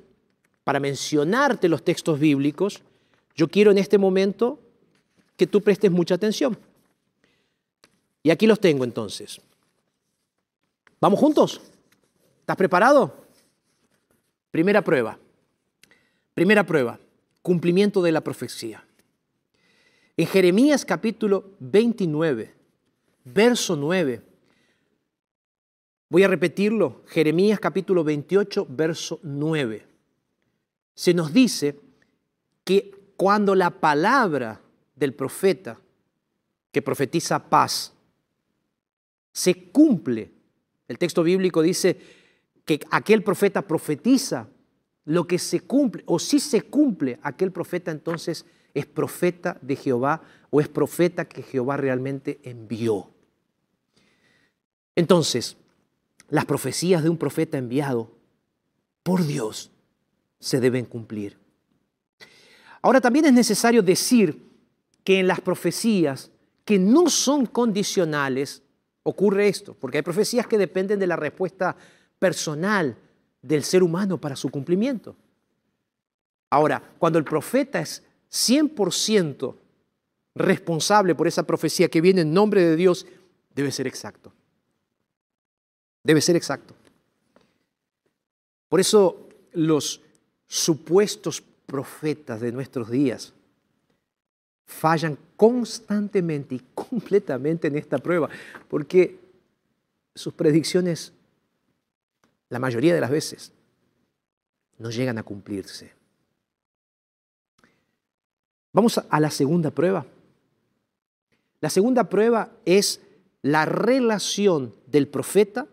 para 0.63 0.79
mencionarte 0.79 1.67
los 1.67 1.83
textos 1.83 2.19
bíblicos, 2.19 2.81
yo 3.35 3.49
quiero 3.49 3.71
en 3.71 3.77
este 3.77 3.97
momento 3.97 4.59
que 5.35 5.47
tú 5.47 5.61
prestes 5.61 5.91
mucha 5.91 6.15
atención. 6.15 6.57
Y 8.23 8.31
aquí 8.31 8.47
los 8.47 8.59
tengo 8.59 8.83
entonces. 8.83 9.39
¿Vamos 10.99 11.19
juntos? 11.19 11.61
¿Estás 12.41 12.57
preparado? 12.57 13.25
Primera 14.51 14.81
prueba. 14.81 15.17
Primera 16.33 16.65
prueba. 16.65 16.99
Cumplimiento 17.41 18.01
de 18.01 18.11
la 18.11 18.21
profecía. 18.21 18.83
En 20.17 20.27
Jeremías 20.27 20.83
capítulo 20.83 21.51
29, 21.59 22.53
verso 23.23 23.75
9, 23.77 24.21
Voy 26.11 26.23
a 26.23 26.27
repetirlo, 26.27 27.03
Jeremías 27.05 27.59
capítulo 27.59 28.03
28, 28.03 28.65
verso 28.67 29.19
9. 29.21 29.85
Se 30.95 31.13
nos 31.13 31.31
dice 31.31 31.79
que 32.63 32.91
cuando 33.15 33.53
la 33.53 33.69
palabra 33.69 34.59
del 34.95 35.13
profeta, 35.13 35.79
que 36.71 36.81
profetiza 36.81 37.47
paz, 37.47 37.93
se 39.31 39.69
cumple, 39.71 40.31
el 40.87 40.97
texto 40.97 41.23
bíblico 41.23 41.61
dice 41.61 41.99
que 42.65 42.79
aquel 42.91 43.23
profeta 43.23 43.61
profetiza 43.61 44.47
lo 45.05 45.25
que 45.25 45.39
se 45.39 45.61
cumple, 45.61 46.03
o 46.05 46.19
si 46.19 46.39
se 46.39 46.63
cumple, 46.63 47.19
aquel 47.23 47.51
profeta 47.51 47.91
entonces 47.91 48.45
es 48.73 48.85
profeta 48.85 49.57
de 49.61 49.75
Jehová 49.75 50.21
o 50.49 50.61
es 50.61 50.67
profeta 50.67 51.25
que 51.25 51.41
Jehová 51.41 51.77
realmente 51.77 52.39
envió. 52.43 53.09
Entonces, 54.95 55.57
las 56.29 56.45
profecías 56.45 57.03
de 57.03 57.09
un 57.09 57.17
profeta 57.17 57.57
enviado 57.57 58.11
por 59.03 59.25
Dios 59.25 59.71
se 60.39 60.59
deben 60.59 60.85
cumplir. 60.85 61.37
Ahora 62.81 63.01
también 63.01 63.25
es 63.25 63.33
necesario 63.33 63.81
decir 63.81 64.47
que 65.03 65.19
en 65.19 65.27
las 65.27 65.41
profecías 65.41 66.31
que 66.65 66.77
no 66.77 67.09
son 67.09 67.45
condicionales 67.45 68.61
ocurre 69.03 69.47
esto, 69.47 69.73
porque 69.73 69.97
hay 69.97 70.03
profecías 70.03 70.47
que 70.47 70.57
dependen 70.57 70.99
de 70.99 71.07
la 71.07 71.15
respuesta 71.15 71.75
personal 72.17 72.95
del 73.41 73.63
ser 73.63 73.83
humano 73.83 74.17
para 74.17 74.35
su 74.35 74.49
cumplimiento. 74.49 75.15
Ahora, 76.49 76.81
cuando 76.97 77.19
el 77.19 77.25
profeta 77.25 77.79
es 77.79 78.03
100% 78.31 79.55
responsable 80.35 81.15
por 81.15 81.27
esa 81.27 81.43
profecía 81.43 81.89
que 81.89 82.01
viene 82.01 82.21
en 82.21 82.33
nombre 82.33 82.63
de 82.63 82.75
Dios, 82.75 83.05
debe 83.53 83.71
ser 83.71 83.87
exacto. 83.87 84.31
Debe 86.03 86.21
ser 86.21 86.35
exacto. 86.35 86.73
Por 88.67 88.79
eso 88.79 89.27
los 89.53 90.01
supuestos 90.47 91.43
profetas 91.65 92.41
de 92.41 92.51
nuestros 92.51 92.89
días 92.89 93.33
fallan 94.69 95.17
constantemente 95.35 96.55
y 96.55 96.61
completamente 96.75 97.67
en 97.67 97.75
esta 97.75 97.97
prueba, 97.97 98.29
porque 98.67 99.19
sus 100.13 100.33
predicciones, 100.33 101.11
la 102.49 102.59
mayoría 102.59 102.93
de 102.93 103.01
las 103.01 103.09
veces, 103.09 103.51
no 104.77 104.91
llegan 104.91 105.17
a 105.17 105.23
cumplirse. 105.23 105.91
Vamos 108.71 108.99
a 109.09 109.19
la 109.19 109.31
segunda 109.31 109.71
prueba. 109.71 110.05
La 111.61 111.71
segunda 111.71 112.03
prueba 112.07 112.51
es 112.63 113.01
la 113.41 113.65
relación 113.65 114.75
del 114.85 115.07
profeta 115.07 115.67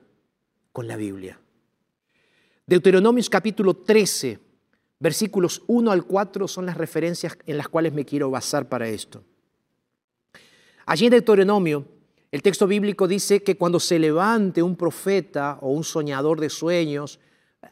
con 0.73 0.89
la 0.89 0.97
Biblia. 0.97 1.39
Deuteronomios 2.67 3.29
capítulo 3.29 3.75
13, 3.75 4.39
versículos 4.99 5.63
1 5.67 5.91
al 5.91 6.05
4 6.05 6.49
son 6.49 6.67
las 6.67 6.77
referencias 6.77 7.37
en 7.47 7.59
las 7.59 7.69
cuales 7.69 7.93
me 7.93 8.05
quiero 8.05 8.31
basar 8.31 8.69
para 8.69 8.89
esto. 8.89 9.23
Allí 10.87 11.07
en 11.07 11.13
Deuteronomio, 11.13 11.85
el 12.31 12.43
texto 12.43 12.67
bíblico 12.67 13.09
dice 13.09 13.43
que 13.43 13.57
cuando 13.57 13.81
se 13.81 13.99
levante 13.99 14.63
un 14.63 14.77
profeta 14.77 15.59
o 15.61 15.71
un 15.71 15.85
soñador 15.85 16.41
de 16.41 16.51
sueños, 16.51 17.19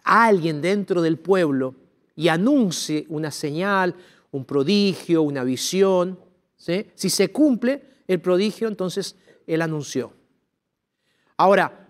alguien 0.03 0.61
dentro 0.61 1.03
del 1.03 1.18
pueblo, 1.18 1.75
y 2.16 2.29
anuncie 2.29 3.07
una 3.09 3.31
señal, 3.31 3.95
un 4.31 4.45
prodigio, 4.45 5.22
una 5.22 5.45
visión, 5.45 6.18
si 6.57 7.11
se 7.11 7.33
cumple 7.33 7.83
el 8.07 8.20
prodigio, 8.20 8.68
entonces 8.68 9.16
él 9.47 9.62
anunció. 9.62 10.12
Ahora, 11.37 11.84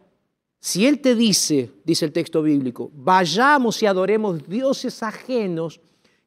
si 0.65 0.87
Él 0.87 1.03
te 1.03 1.15
dice, 1.15 1.71
dice 1.85 2.07
el 2.07 2.13
texto 2.13 2.43
bíblico, 2.43 2.91
vayamos 2.95 3.83
y 3.83 3.87
adoremos 3.87 4.49
dioses 4.49 5.03
ajenos 5.03 5.79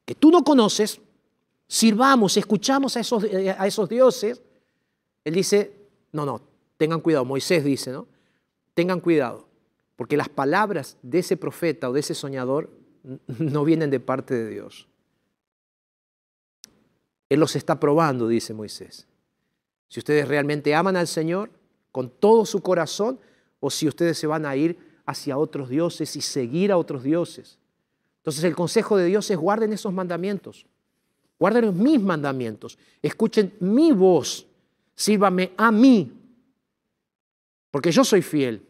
que 0.05 0.13
tú 0.13 0.29
no 0.29 0.43
conoces, 0.43 1.01
sirvamos, 1.67 2.37
escuchamos 2.37 2.95
a 2.95 2.99
esos, 2.99 3.23
a 3.23 3.65
esos 3.65 3.89
dioses, 3.89 4.39
Él 5.25 5.33
dice, 5.33 5.73
no, 6.11 6.23
no, 6.23 6.39
tengan 6.77 7.01
cuidado, 7.01 7.25
Moisés 7.25 7.63
dice, 7.63 7.91
¿no? 7.91 8.05
Tengan 8.75 8.99
cuidado, 8.99 9.47
porque 9.95 10.15
las 10.15 10.29
palabras 10.29 10.97
de 11.01 11.17
ese 11.17 11.35
profeta 11.35 11.89
o 11.89 11.93
de 11.93 12.01
ese 12.01 12.13
soñador 12.13 12.69
no 13.39 13.65
vienen 13.65 13.89
de 13.89 13.99
parte 13.99 14.35
de 14.35 14.51
Dios. 14.51 14.87
Él 17.27 17.39
los 17.39 17.55
está 17.55 17.79
probando, 17.79 18.27
dice 18.27 18.53
Moisés. 18.53 19.07
Si 19.87 19.99
ustedes 19.99 20.27
realmente 20.27 20.75
aman 20.75 20.95
al 20.95 21.07
Señor 21.07 21.49
con 21.91 22.11
todo 22.11 22.45
su 22.45 22.61
corazón, 22.61 23.19
o 23.59 23.69
si 23.69 23.87
ustedes 23.87 24.17
se 24.17 24.27
van 24.27 24.45
a 24.45 24.55
ir 24.55 24.77
hacia 25.05 25.37
otros 25.37 25.69
dioses 25.69 26.15
y 26.15 26.21
seguir 26.21 26.71
a 26.71 26.77
otros 26.77 27.03
dioses. 27.03 27.57
Entonces 28.17 28.43
el 28.43 28.55
consejo 28.55 28.97
de 28.97 29.05
Dios 29.05 29.29
es 29.31 29.37
guarden 29.37 29.73
esos 29.73 29.93
mandamientos, 29.93 30.65
guarden 31.39 31.81
mis 31.81 32.01
mandamientos, 32.01 32.77
escuchen 33.01 33.53
mi 33.59 33.91
voz, 33.91 34.45
sírvame 34.95 35.53
a 35.57 35.71
mí, 35.71 36.11
porque 37.71 37.91
yo 37.91 38.03
soy 38.03 38.21
fiel. 38.21 38.65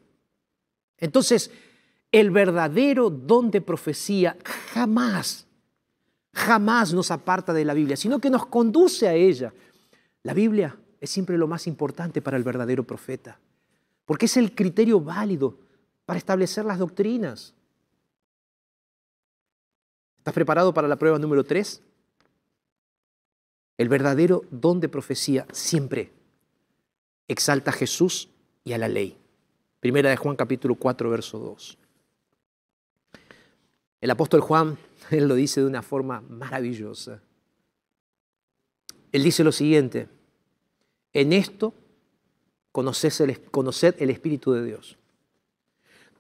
Entonces, 1.00 1.52
el 2.12 2.32
verdadero 2.32 3.10
don 3.10 3.52
de 3.52 3.62
profecía 3.62 4.38
jamás, 4.74 5.48
jamás 6.34 6.94
nos 6.94 7.12
aparta 7.12 7.54
de 7.54 7.66
la 7.66 7.74
Biblia, 7.74 7.96
sino 7.96 8.20
que 8.20 8.30
nos 8.30 8.48
conduce 8.48 9.08
a 9.08 9.14
ella. 9.14 9.54
La 10.24 10.34
Biblia 10.34 10.78
es 11.00 11.10
siempre 11.10 11.38
lo 11.38 11.48
más 11.48 11.68
importante 11.68 12.22
para 12.22 12.38
el 12.38 12.44
verdadero 12.44 12.84
profeta 12.84 13.40
porque 14.08 14.26
es 14.26 14.38
el 14.38 14.56
criterio 14.56 15.02
válido 15.02 15.60
para 16.06 16.18
establecer 16.18 16.64
las 16.64 16.80
doctrinas. 16.80 17.54
¿Estás 20.20 20.34
preparado 20.34 20.74
para 20.74 20.88
la 20.88 20.96
prueba 20.96 21.20
número 21.20 21.44
3? 21.44 21.82
El 23.78 23.90
verdadero 23.90 24.44
don 24.50 24.80
de 24.80 24.88
profecía 24.88 25.46
siempre 25.52 26.14
exalta 27.28 27.72
a 27.72 27.74
Jesús 27.74 28.30
y 28.64 28.72
a 28.72 28.78
la 28.78 28.88
ley. 28.88 29.18
Primera 29.82 30.10
de 30.10 30.16
Juan 30.16 30.38
capítulo 30.38 30.76
4, 30.76 31.10
verso 31.10 31.38
2. 31.38 31.78
El 34.00 34.10
apóstol 34.10 34.40
Juan, 34.40 34.78
él 35.12 35.28
lo 35.28 35.36
dice 35.36 35.60
de 35.60 35.68
una 35.68 35.82
forma 35.82 36.22
maravillosa. 36.22 37.22
Él 39.12 39.24
dice 39.24 39.44
lo 39.44 39.52
siguiente, 39.52 40.08
en 41.12 41.34
esto 41.34 41.74
conocer 43.52 43.96
el, 44.00 44.10
Espíritu 44.10 44.52
de 44.54 44.66
Dios. 44.66 44.98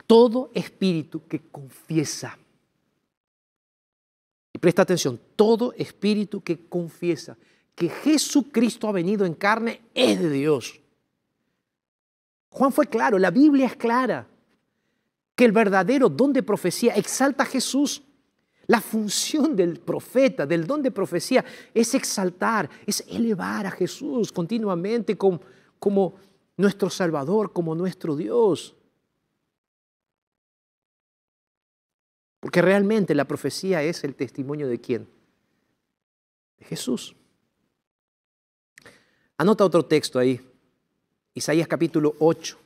todo 0.05 0.51
espíritu 0.53 1.27
que 1.27 1.41
confiesa. 1.51 2.37
Y 4.53 4.59
presta 4.59 4.81
atención, 4.81 5.19
todo 5.35 5.73
espíritu 5.73 6.41
que 6.41 6.67
confiesa 6.67 7.37
que 7.77 7.89
Jesucristo 7.89 8.87
ha 8.87 8.91
venido 8.91 9.23
en 9.23 9.35
carne 9.35 9.81
es 9.93 10.19
de 10.19 10.31
Dios. 10.31 10.79
Juan 12.49 12.71
fue 12.71 12.87
claro, 12.87 13.19
la 13.19 13.29
Biblia 13.29 13.67
es 13.67 13.75
clara, 13.75 14.27
que 15.35 15.45
el 15.45 15.51
verdadero 15.51 16.09
don 16.09 16.33
de 16.33 16.41
profecía 16.41 16.95
exalta 16.95 17.43
a 17.43 17.45
Jesús. 17.45 18.01
La 18.65 18.81
función 18.81 19.55
del 19.55 19.79
profeta, 19.79 20.47
del 20.47 20.65
don 20.65 20.81
de 20.81 20.89
profecía, 20.89 21.45
es 21.71 21.93
exaltar, 21.93 22.67
es 22.87 23.03
elevar 23.07 23.67
a 23.67 23.71
Jesús 23.71 24.31
continuamente 24.31 25.15
como, 25.15 25.39
como 25.77 26.15
nuestro 26.57 26.89
Salvador, 26.89 27.53
como 27.53 27.75
nuestro 27.75 28.15
Dios. 28.15 28.75
Porque 32.39 32.61
realmente 32.61 33.15
la 33.15 33.25
profecía 33.25 33.83
es 33.83 34.03
el 34.03 34.15
testimonio 34.15 34.67
de 34.67 34.81
quién? 34.81 35.07
De 36.57 36.65
Jesús. 36.65 37.15
Anota 39.37 39.65
otro 39.65 39.85
texto 39.85 40.17
ahí. 40.17 40.41
Isaías 41.33 41.67
capítulo 41.67 42.15
8, 42.19 42.57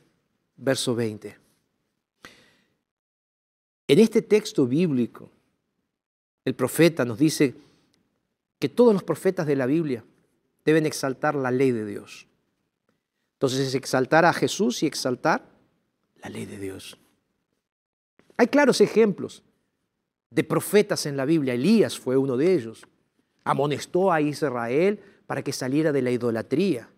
verso 0.56 0.94
20. 0.94 1.38
En 3.88 3.98
este 3.98 4.22
texto 4.22 4.66
bíblico, 4.66 5.28
el 6.46 6.54
profeta 6.54 7.04
nos 7.04 7.18
dice 7.18 7.54
que 8.58 8.70
todos 8.70 8.94
los 8.94 9.02
profetas 9.02 9.46
de 9.46 9.56
la 9.56 9.66
Biblia 9.66 10.02
deben 10.64 10.86
exaltar 10.86 11.34
la 11.34 11.50
ley 11.50 11.72
de 11.72 11.84
Dios. 11.84 12.26
Entonces 13.42 13.66
es 13.66 13.74
exaltar 13.74 14.24
a 14.24 14.32
Jesús 14.32 14.84
y 14.84 14.86
exaltar 14.86 15.44
la 16.22 16.30
ley 16.30 16.46
de 16.46 16.60
Dios. 16.60 16.96
Hay 18.36 18.46
claros 18.46 18.80
ejemplos 18.80 19.42
de 20.30 20.44
profetas 20.44 21.06
en 21.06 21.16
la 21.16 21.24
Biblia. 21.24 21.54
Elías 21.54 21.98
fue 21.98 22.16
uno 22.16 22.36
de 22.36 22.54
ellos. 22.54 22.86
Amonestó 23.42 24.12
a 24.12 24.20
Israel 24.20 25.00
para 25.26 25.42
que 25.42 25.52
saliera 25.52 25.90
de 25.90 26.02
la 26.02 26.12
idolatría 26.12 26.88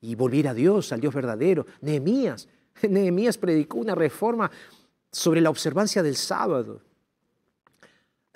y 0.00 0.16
volviera 0.16 0.50
a 0.50 0.54
Dios, 0.54 0.90
al 0.90 1.00
Dios 1.00 1.14
verdadero. 1.14 1.64
Nehemías, 1.80 2.48
Nehemías 2.82 3.38
predicó 3.38 3.78
una 3.78 3.94
reforma 3.94 4.50
sobre 5.12 5.40
la 5.40 5.50
observancia 5.50 6.02
del 6.02 6.16
sábado. 6.16 6.82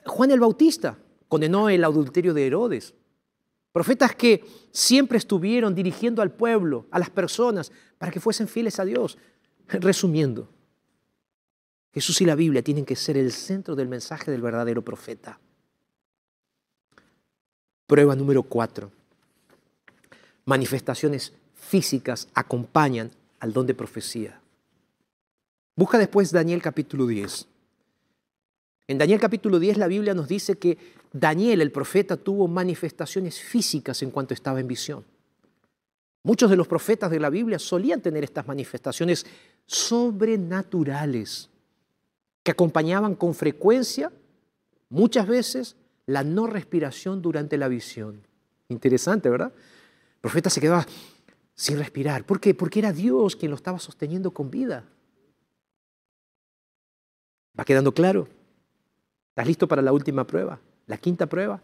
Juan 0.06 0.30
el 0.30 0.38
Bautista 0.38 0.96
condenó 1.26 1.68
el 1.68 1.82
adulterio 1.82 2.34
de 2.34 2.46
Herodes. 2.46 2.94
Profetas 3.72 4.14
que 4.14 4.44
siempre 4.72 5.18
estuvieron 5.18 5.74
dirigiendo 5.74 6.22
al 6.22 6.32
pueblo, 6.32 6.86
a 6.90 6.98
las 6.98 7.10
personas, 7.10 7.70
para 7.98 8.10
que 8.10 8.20
fuesen 8.20 8.48
fieles 8.48 8.80
a 8.80 8.84
Dios. 8.84 9.18
Resumiendo, 9.68 10.48
Jesús 11.92 12.20
y 12.20 12.24
la 12.24 12.34
Biblia 12.34 12.62
tienen 12.62 12.84
que 12.84 12.96
ser 12.96 13.16
el 13.16 13.32
centro 13.32 13.76
del 13.76 13.88
mensaje 13.88 14.30
del 14.30 14.42
verdadero 14.42 14.82
profeta. 14.82 15.38
Prueba 17.86 18.14
número 18.14 18.42
cuatro. 18.42 18.90
Manifestaciones 20.44 21.32
físicas 21.54 22.28
acompañan 22.34 23.10
al 23.40 23.52
don 23.52 23.66
de 23.66 23.74
profecía. 23.74 24.40
Busca 25.76 25.98
después 25.98 26.32
Daniel 26.32 26.62
capítulo 26.62 27.06
10. 27.06 27.46
En 28.88 28.98
Daniel 28.98 29.20
capítulo 29.20 29.58
10 29.58 29.76
la 29.76 29.86
Biblia 29.86 30.14
nos 30.14 30.28
dice 30.28 30.56
que 30.56 30.78
Daniel 31.12 31.60
el 31.62 31.72
profeta 31.72 32.16
tuvo 32.16 32.48
manifestaciones 32.48 33.40
físicas 33.40 34.02
en 34.02 34.10
cuanto 34.10 34.34
estaba 34.34 34.60
en 34.60 34.68
visión. 34.68 35.04
Muchos 36.22 36.50
de 36.50 36.56
los 36.56 36.68
profetas 36.68 37.10
de 37.10 37.20
la 37.20 37.30
Biblia 37.30 37.58
solían 37.58 38.00
tener 38.00 38.24
estas 38.24 38.46
manifestaciones 38.46 39.24
sobrenaturales 39.66 41.48
que 42.42 42.50
acompañaban 42.50 43.14
con 43.14 43.34
frecuencia, 43.34 44.12
muchas 44.90 45.26
veces, 45.26 45.76
la 46.06 46.24
no 46.24 46.46
respiración 46.46 47.22
durante 47.22 47.56
la 47.56 47.68
visión. 47.68 48.22
Interesante, 48.68 49.30
¿verdad? 49.30 49.52
El 49.54 50.20
profeta 50.20 50.50
se 50.50 50.60
quedaba 50.60 50.86
sin 51.54 51.78
respirar. 51.78 52.24
¿Por 52.24 52.40
qué? 52.40 52.54
Porque 52.54 52.78
era 52.80 52.92
Dios 52.92 53.36
quien 53.36 53.50
lo 53.50 53.56
estaba 53.56 53.78
sosteniendo 53.78 54.30
con 54.30 54.50
vida. 54.50 54.84
¿Va 57.58 57.64
quedando 57.64 57.92
claro? 57.92 58.28
¿Estás 59.30 59.46
listo 59.46 59.68
para 59.68 59.82
la 59.82 59.92
última 59.92 60.26
prueba? 60.26 60.60
La 60.88 60.98
quinta 60.98 61.26
prueba 61.26 61.60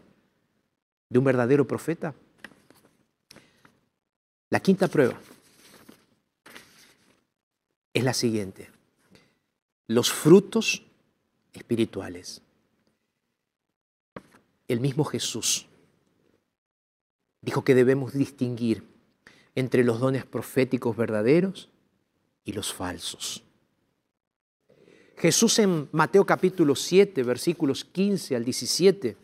de 1.09 1.19
un 1.19 1.25
verdadero 1.25 1.67
profeta. 1.67 2.15
La 4.49 4.61
quinta 4.61 4.87
prueba 4.87 5.19
es 7.93 8.03
la 8.03 8.13
siguiente 8.13 8.69
los 9.87 10.11
frutos 10.11 10.83
espirituales. 11.53 12.41
El 14.67 14.79
mismo 14.79 15.05
Jesús 15.05 15.67
dijo 17.41 17.63
que 17.63 17.75
debemos 17.75 18.13
distinguir 18.13 18.83
entre 19.53 19.83
los 19.83 19.99
dones 19.99 20.25
proféticos 20.25 20.97
verdaderos 20.97 21.69
y 22.43 22.53
los 22.53 22.73
falsos. 22.73 23.44
Jesús 25.17 25.59
en 25.59 25.87
Mateo 25.91 26.25
capítulo 26.25 26.75
7, 26.75 27.23
versículos 27.23 27.85
15 27.85 28.35
al 28.35 28.43
17, 28.43 29.17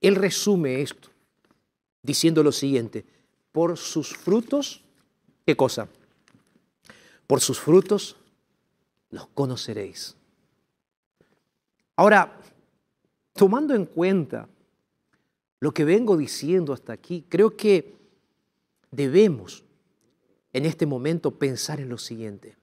él 0.00 0.14
resume 0.14 0.80
esto 0.80 1.08
diciendo 2.02 2.42
lo 2.42 2.52
siguiente, 2.52 3.04
por 3.52 3.76
sus 3.76 4.16
frutos, 4.16 4.82
¿qué 5.44 5.56
cosa? 5.56 5.88
Por 7.26 7.40
sus 7.40 7.58
frutos 7.58 8.16
los 9.10 9.26
conoceréis. 9.28 10.16
Ahora, 11.96 12.40
tomando 13.34 13.74
en 13.74 13.84
cuenta 13.84 14.48
lo 15.60 15.72
que 15.74 15.84
vengo 15.84 16.16
diciendo 16.16 16.72
hasta 16.72 16.92
aquí, 16.92 17.24
creo 17.28 17.56
que 17.56 17.96
debemos 18.92 19.64
en 20.52 20.64
este 20.64 20.86
momento 20.86 21.32
pensar 21.32 21.80
en 21.80 21.88
lo 21.88 21.98
siguiente. 21.98 22.57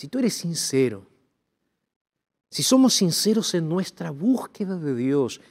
Si 0.00 0.08
tú 0.08 0.18
eres 0.18 0.32
sincero, 0.32 1.04
si 2.48 2.62
somos 2.62 2.94
sinceros 2.94 3.52
en 3.52 3.68
nuestra 3.68 4.10
búsqueda 4.10 4.78
de 4.78 4.94
Dios 4.94 5.42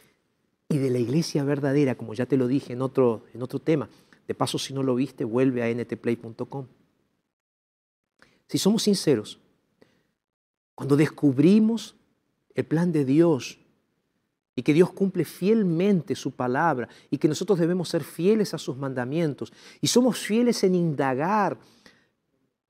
y 0.68 0.80
de 0.80 0.90
la 0.90 0.98
iglesia 0.98 1.44
verdadera, 1.44 1.94
como 1.94 2.16
ya 2.16 2.26
te 2.26 2.36
lo 2.36 2.48
dije 2.48 2.74
en 2.74 2.82
otro, 2.82 3.26
en 3.36 3.44
otro 3.44 3.60
tema, 3.60 3.88
de 4.28 4.34
paso 4.34 4.58
si 4.58 4.74
no 4.74 4.82
lo 4.82 4.96
viste, 4.96 5.24
vuelve 5.24 5.62
a 5.62 5.72
ntplay.com 5.72 6.66
si 8.48 8.58
somos 8.58 8.82
sinceros, 8.82 9.38
cuando 10.74 10.98
descubrimos 10.98 11.96
el 12.56 12.66
plan 12.66 12.92
de 12.92 13.06
Dios 13.06 13.60
y 14.56 14.64
que 14.64 14.74
Dios 14.74 14.92
cumple 14.92 15.26
fielmente 15.26 16.16
su 16.16 16.32
palabra 16.32 16.90
y 17.12 17.20
que 17.20 17.28
nosotros 17.28 17.60
debemos 17.60 17.88
ser 17.90 18.04
fieles 18.04 18.56
a 18.56 18.58
sus 18.58 18.78
mandamientos 18.78 19.54
y 19.80 19.86
somos 19.86 20.18
fieles 20.18 20.64
en 20.64 20.74
indagar 20.74 21.60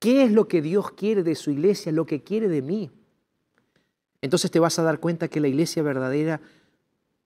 qué 0.00 0.24
es 0.24 0.32
lo 0.32 0.48
que 0.48 0.62
Dios 0.62 0.90
quiere 0.92 1.22
de 1.22 1.36
su 1.36 1.52
iglesia, 1.52 1.92
lo 1.92 2.06
que 2.06 2.22
quiere 2.22 2.48
de 2.48 2.62
mí, 2.62 2.90
entonces 4.22 4.50
te 4.50 4.58
vas 4.58 4.78
a 4.78 4.82
dar 4.82 4.98
cuenta 4.98 5.28
que 5.28 5.40
la 5.40 5.48
iglesia 5.48 5.82
verdadera 5.82 6.40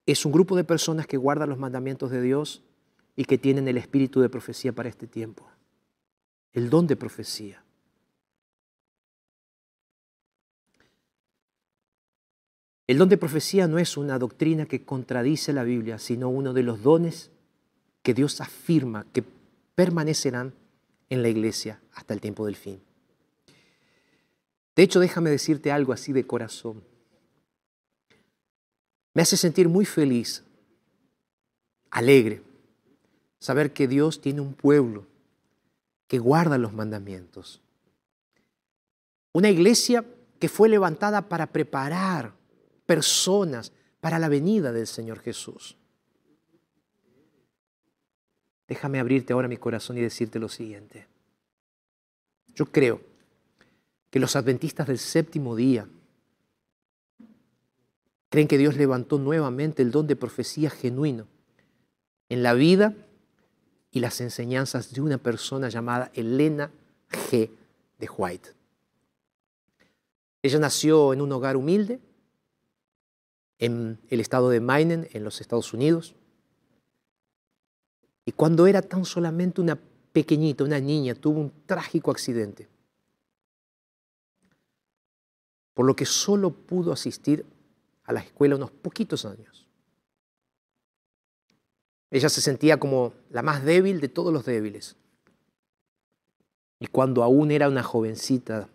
es 0.05 0.25
un 0.25 0.31
grupo 0.31 0.55
de 0.55 0.63
personas 0.63 1.07
que 1.07 1.17
guardan 1.17 1.49
los 1.49 1.57
mandamientos 1.57 2.11
de 2.11 2.21
Dios 2.21 2.61
y 3.15 3.25
que 3.25 3.37
tienen 3.37 3.67
el 3.67 3.77
espíritu 3.77 4.21
de 4.21 4.29
profecía 4.29 4.71
para 4.73 4.89
este 4.89 5.07
tiempo, 5.07 5.47
el 6.53 6.69
don 6.69 6.85
de 6.85 6.95
profecía. 6.95 7.63
El 12.87 12.99
don 12.99 13.09
de 13.09 13.17
profecía 13.17 13.67
no 13.67 13.79
es 13.79 13.97
una 13.97 14.19
doctrina 14.19 14.67
que 14.67 14.85
contradice 14.85 15.53
la 15.53 15.63
Biblia, 15.63 15.97
sino 15.97 16.29
uno 16.29 16.53
de 16.53 16.61
los 16.61 16.83
dones 16.83 17.31
que 18.03 18.13
Dios 18.13 18.39
afirma 18.41 19.07
que 19.11 19.23
permanecerán 19.73 20.53
en 21.09 21.23
la 21.23 21.29
iglesia 21.29 21.79
hasta 21.95 22.13
el 22.13 22.21
tiempo 22.21 22.45
del 22.45 22.55
fin. 22.55 22.79
De 24.75 24.83
hecho, 24.83 24.99
déjame 24.99 25.29
decirte 25.29 25.71
algo 25.71 25.93
así 25.93 26.13
de 26.13 26.27
corazón. 26.27 26.83
Me 29.13 29.21
hace 29.21 29.37
sentir 29.37 29.69
muy 29.69 29.85
feliz, 29.85 30.43
alegre, 31.89 32.43
saber 33.39 33.71
que 33.71 33.87
Dios 33.87 34.19
tiene 34.19 34.41
un 34.41 34.53
pueblo 34.53 35.05
que 36.07 36.19
guarda 36.19 36.57
los 36.57 36.73
mandamientos. 36.73 37.61
Una 39.31 39.49
iglesia 39.49 40.05
que 40.39 40.49
fue 40.49 40.67
levantada 40.67 41.29
para 41.29 41.47
preparar 41.47 42.33
personas 42.85 43.71
para 44.01 44.19
la 44.19 44.27
venida 44.27 44.73
del 44.73 44.87
Señor 44.87 45.19
Jesús. 45.19 45.77
Déjame 48.67 48.99
abrirte 48.99 49.31
ahora 49.31 49.47
mi 49.47 49.57
corazón 49.57 49.97
y 49.97 50.01
decirte 50.01 50.39
lo 50.39 50.49
siguiente. 50.49 51.07
Yo 52.55 52.65
creo 52.65 53.01
que 54.09 54.19
los 54.19 54.35
adventistas 54.35 54.87
del 54.87 54.97
séptimo 54.97 55.55
día 55.55 55.87
creen 58.29 58.47
que 58.47 58.57
Dios 58.57 58.75
levantó 58.77 59.19
nuevamente 59.19 59.81
el 59.81 59.91
don 59.91 60.07
de 60.07 60.15
profecía 60.15 60.69
genuino 60.69 61.27
en 62.29 62.43
la 62.43 62.53
vida 62.53 62.95
y 63.91 63.99
las 63.99 64.19
enseñanzas 64.21 64.93
de 64.93 65.01
una 65.01 65.17
persona 65.17 65.69
llamada 65.69 66.11
Elena 66.13 66.71
G. 67.09 67.49
de 67.99 68.09
White. 68.09 68.49
Ella 70.41 70.59
nació 70.59 71.13
en 71.13 71.21
un 71.21 71.31
hogar 71.31 71.57
humilde 71.57 71.99
en 73.57 73.99
el 74.09 74.19
estado 74.19 74.49
de 74.49 74.59
Maine, 74.59 75.09
en 75.13 75.23
los 75.23 75.41
Estados 75.41 75.73
Unidos. 75.73 76.13
Y 78.25 78.31
cuando 78.31 78.67
era 78.67 78.81
tan 78.81 79.05
solamente 79.05 79.61
una 79.61 79.79
pequeñita, 80.15 80.63
una 80.63 80.79
niña, 80.79 81.13
tuvo 81.13 81.41
un 81.41 81.51
trágico 81.65 82.09
accidente, 82.09 82.69
por 85.73 85.85
lo 85.85 85.93
que 85.93 86.05
solo 86.05 86.51
pudo 86.51 86.93
asistir 86.93 87.45
a 88.05 88.13
la 88.13 88.21
escuela 88.21 88.55
unos 88.55 88.71
poquitos 88.71 89.25
años. 89.25 89.67
Ella 92.09 92.29
se 92.29 92.39
sentía 92.39 92.79
como 92.79 93.11
la 93.29 93.41
más 93.41 93.65
débil 93.65 93.99
de 93.99 94.07
todos 94.07 94.31
los 94.31 94.45
débiles. 94.45 94.95
Y 96.79 96.87
cuando 96.87 97.21
aún 97.21 97.51
era 97.51 97.67
una 97.67 97.83
jovencita, 97.83 98.69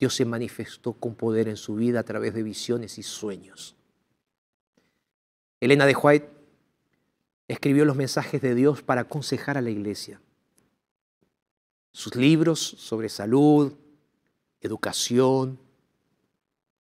Dios 0.00 0.14
se 0.14 0.24
manifestó 0.24 0.94
con 0.94 1.14
poder 1.14 1.46
en 1.46 1.58
su 1.58 1.74
vida 1.74 2.00
a 2.00 2.04
través 2.04 2.32
de 2.32 2.42
visiones 2.42 2.96
y 2.96 3.02
sueños. 3.02 3.76
Elena 5.60 5.84
de 5.84 5.94
White 5.94 6.35
escribió 7.48 7.84
los 7.84 7.96
mensajes 7.96 8.40
de 8.40 8.54
Dios 8.54 8.82
para 8.82 9.02
aconsejar 9.02 9.56
a 9.56 9.62
la 9.62 9.70
iglesia. 9.70 10.20
Sus 11.92 12.14
libros 12.16 12.60
sobre 12.60 13.08
salud, 13.08 13.72
educación, 14.60 15.58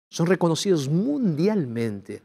son 0.09 0.27
reconocidos 0.27 0.89
mundialmente. 0.89 2.23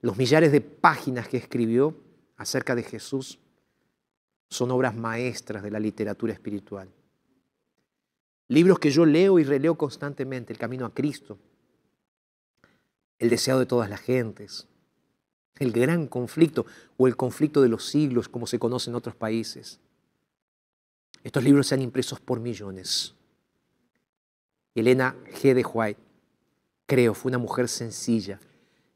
Los 0.00 0.16
millares 0.16 0.52
de 0.52 0.60
páginas 0.60 1.28
que 1.28 1.36
escribió 1.36 1.94
acerca 2.36 2.74
de 2.74 2.82
Jesús 2.82 3.38
son 4.48 4.70
obras 4.70 4.96
maestras 4.96 5.62
de 5.62 5.70
la 5.70 5.78
literatura 5.78 6.32
espiritual. 6.32 6.88
Libros 8.48 8.78
que 8.78 8.90
yo 8.90 9.04
leo 9.04 9.38
y 9.38 9.44
releo 9.44 9.76
constantemente, 9.76 10.54
El 10.54 10.58
Camino 10.58 10.86
a 10.86 10.94
Cristo, 10.94 11.38
El 13.18 13.28
Deseo 13.28 13.58
de 13.58 13.66
todas 13.66 13.90
las 13.90 14.00
gentes, 14.00 14.66
El 15.58 15.72
Gran 15.72 16.06
Conflicto 16.06 16.66
o 16.96 17.06
El 17.06 17.16
Conflicto 17.16 17.60
de 17.60 17.68
los 17.68 17.84
Siglos, 17.86 18.28
como 18.28 18.46
se 18.46 18.58
conoce 18.58 18.90
en 18.90 18.96
otros 18.96 19.14
países. 19.14 19.80
Estos 21.24 21.42
libros 21.42 21.66
se 21.66 21.74
han 21.74 21.82
impresos 21.82 22.20
por 22.20 22.40
millones. 22.40 23.14
Elena 24.74 25.16
G. 25.42 25.54
de 25.54 25.64
White, 25.64 26.00
creo, 26.86 27.14
fue 27.14 27.30
una 27.30 27.38
mujer 27.38 27.68
sencilla 27.68 28.38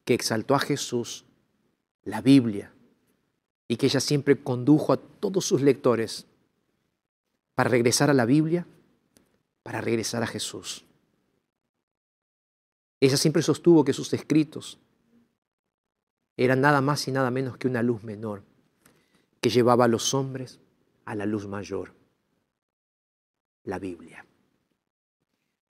que 0.05 0.15
exaltó 0.15 0.55
a 0.55 0.61
Jesús, 0.61 1.25
la 2.05 2.21
Biblia, 2.21 2.73
y 3.69 3.77
que 3.77 3.87
ella 3.87 4.01
siempre 4.01 4.41
condujo 4.43 4.93
a 4.93 4.97
todos 4.97 5.45
sus 5.45 5.63
lectores 5.63 6.27
para 7.55 7.71
regresar 7.71 8.11
a 8.11 8.15
la 8.15 8.25
Biblia, 8.25 8.67
para 9.63 9.81
regresar 9.81 10.23
a 10.23 10.27
Jesús. 10.27 10.85
Ella 13.01 13.17
siempre 13.17 13.43
sostuvo 13.43 13.85
que 13.85 13.93
sus 13.93 14.13
escritos 14.13 14.79
eran 16.37 16.61
nada 16.61 16.81
más 16.81 17.07
y 17.09 17.13
nada 17.13 17.31
menos 17.31 17.57
que 17.57 17.69
una 17.69 17.83
luz 17.83 18.03
menor 18.03 18.43
que 19.41 19.51
llevaba 19.51 19.85
a 19.85 19.89
los 19.89 20.15
hombres 20.15 20.61
a 21.05 21.15
la 21.15 21.27
luz 21.27 21.47
mayor, 21.47 21.95
la 23.65 23.79
Biblia. 23.79 24.25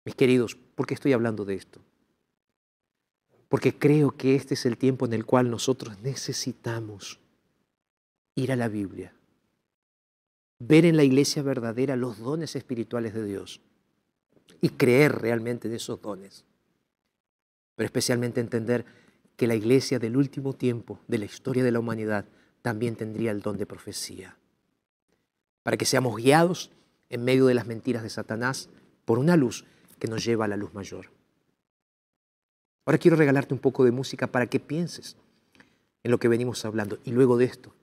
Mis 0.06 0.16
queridos, 0.16 0.56
¿por 0.56 0.88
qué 0.88 0.96
estoy 0.96 1.14
hablando 1.14 1.46
de 1.46 1.56
esto? 1.56 1.82
Porque 3.48 3.78
creo 3.78 4.12
que 4.12 4.36
este 4.36 4.56
es 4.56 4.66
el 4.66 4.78
tiempo 4.78 5.06
en 5.06 5.14
el 5.14 5.26
cual 5.26 5.50
nosotros 5.50 6.00
necesitamos 6.02 7.20
ir 8.36 8.52
a 8.52 8.56
la 8.56 8.70
Biblia, 8.70 9.14
ver 10.60 10.86
en 10.86 10.98
la 10.98 11.04
iglesia 11.04 11.44
verdadera 11.44 11.96
los 11.96 12.20
dones 12.20 12.56
espirituales 12.56 13.14
de 13.14 13.26
Dios 13.26 13.62
y 14.62 14.70
creer 14.70 15.14
realmente 15.14 15.68
en 15.68 15.76
esos 15.76 16.02
dones. 16.02 16.46
Pero 17.76 17.86
especialmente 17.86 18.42
entender 18.42 18.86
que 19.40 19.48
la 19.48 19.56
iglesia 19.56 20.00
del 20.00 20.18
último 20.18 20.52
tiempo 20.52 21.00
de 21.08 21.18
la 21.18 21.24
historia 21.24 21.64
de 21.64 21.72
la 21.72 21.80
humanidad 21.80 22.26
también 22.62 22.98
tendría 22.98 23.32
el 23.32 23.42
don 23.42 23.58
de 23.58 23.66
profecía. 23.66 24.36
Para 25.64 25.78
que 25.78 25.86
seamos 25.86 26.18
guiados 26.18 26.72
en 27.10 27.24
medio 27.24 27.46
de 27.46 27.54
las 27.54 27.66
mentiras 27.66 28.04
de 28.04 28.10
Satanás 28.10 28.68
por 29.06 29.18
una 29.18 29.38
luz 29.38 29.64
que 29.98 30.10
nos 30.10 30.26
lleva 30.26 30.44
a 30.44 30.50
la 30.50 30.58
luz 30.58 30.74
mayor. 30.74 31.10
Ahora 32.86 32.98
quiero 32.98 33.16
regalarte 33.16 33.54
un 33.54 33.62
poco 33.62 33.86
de 33.86 33.92
música 33.92 34.28
para 34.28 34.48
que 34.48 34.60
pienses 34.60 35.16
en 36.04 36.12
lo 36.12 36.20
que 36.20 36.28
venimos 36.28 36.66
hablando. 36.66 37.00
Y 37.06 37.12
luego 37.12 37.38
de 37.38 37.46
esto 37.46 37.74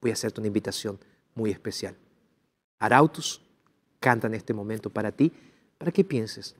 voy 0.00 0.10
a 0.10 0.14
hacerte 0.14 0.40
una 0.40 0.48
invitación 0.48 0.98
muy 1.36 1.52
especial. 1.52 1.94
Arautos 2.80 3.42
canta 4.00 4.26
en 4.26 4.34
este 4.34 4.54
momento 4.54 4.90
para 4.90 5.12
ti, 5.12 5.32
para 5.78 5.92
que 5.92 6.02
pienses, 6.02 6.56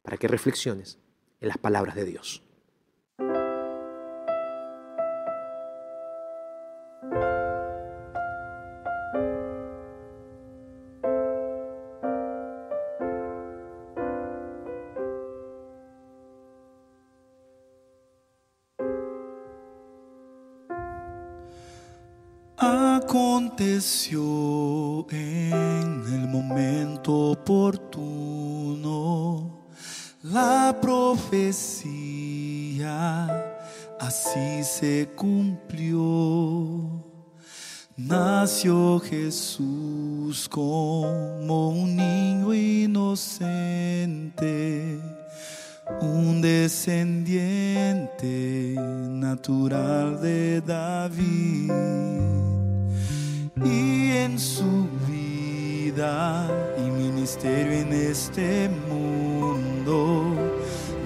para 0.00 0.16
que 0.16 0.28
reflexiones 0.28 0.96
en 1.42 1.48
las 1.48 1.58
palabras 1.58 1.94
de 1.94 2.06
Dios. 2.06 2.42
Aconteció 22.62 24.20
en 25.10 26.04
el 26.06 26.28
momento 26.28 27.32
oportuno 27.32 28.92
la 30.22 30.78
profecía, 30.80 31.48
así 33.98 34.62
se 34.62 35.08
cumplió. 35.16 35.98
Nació 37.96 39.00
Jesús 39.00 40.48
como 40.48 41.70
un 41.70 41.96
niño 41.96 42.54
inocente, 42.54 43.80
un 46.00 46.40
descendiente 46.40 47.56
natural 48.78 50.20
de 50.20 50.60
David 50.60 51.72
y 53.64 54.16
en 54.16 54.38
su 54.38 54.88
vida 55.08 56.48
y 56.78 56.90
ministerio 56.90 57.72
en 57.72 57.92
este 57.92 58.70
mundo 58.88 60.34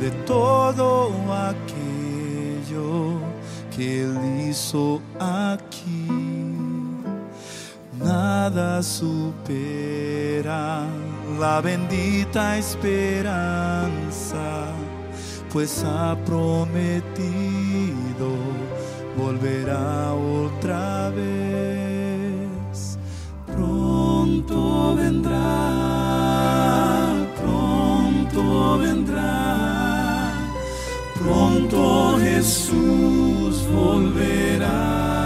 de 0.00 0.10
todo 0.24 1.10
aquello 1.32 3.18
que 3.74 4.02
él 4.02 4.48
hizo 4.48 5.00
aquí. 5.18 6.06
Nada 7.98 8.82
supera 8.82 10.86
la 11.40 11.60
bendita 11.60 12.58
esperanza, 12.58 14.66
pues 15.52 15.82
ha 15.84 16.16
prometido 16.24 17.46
volverá 19.16 20.12
otra 20.12 21.10
vez 21.10 21.55
pronto 24.46 24.94
vendrá, 24.94 25.36
pronto 27.36 28.78
vendrá, 28.78 30.32
pronto 31.18 32.18
Jesús 32.20 33.62
volverá. 33.66 35.25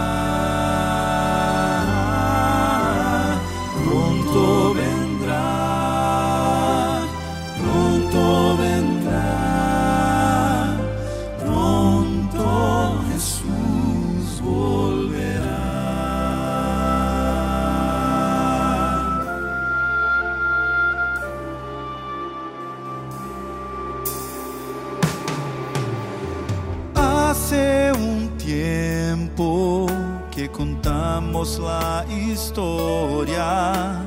La 31.59 32.05
historia 32.09 34.05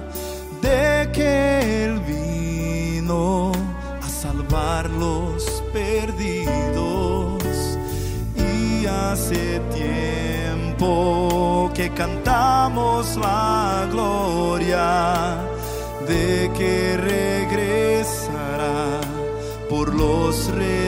de 0.62 1.10
que 1.12 1.84
Él 1.84 2.00
vino 2.00 3.52
a 4.00 4.08
salvar 4.08 4.88
los 4.88 5.62
perdidos. 5.72 7.42
Y 8.36 8.86
hace 8.86 9.60
tiempo 9.74 11.72
que 11.74 11.90
cantamos 11.90 13.16
la 13.16 13.88
gloria 13.90 15.38
de 16.06 16.52
que 16.56 16.96
regresará 16.96 19.00
por 19.68 19.92
los 19.92 20.52
redimidos. 20.52 20.83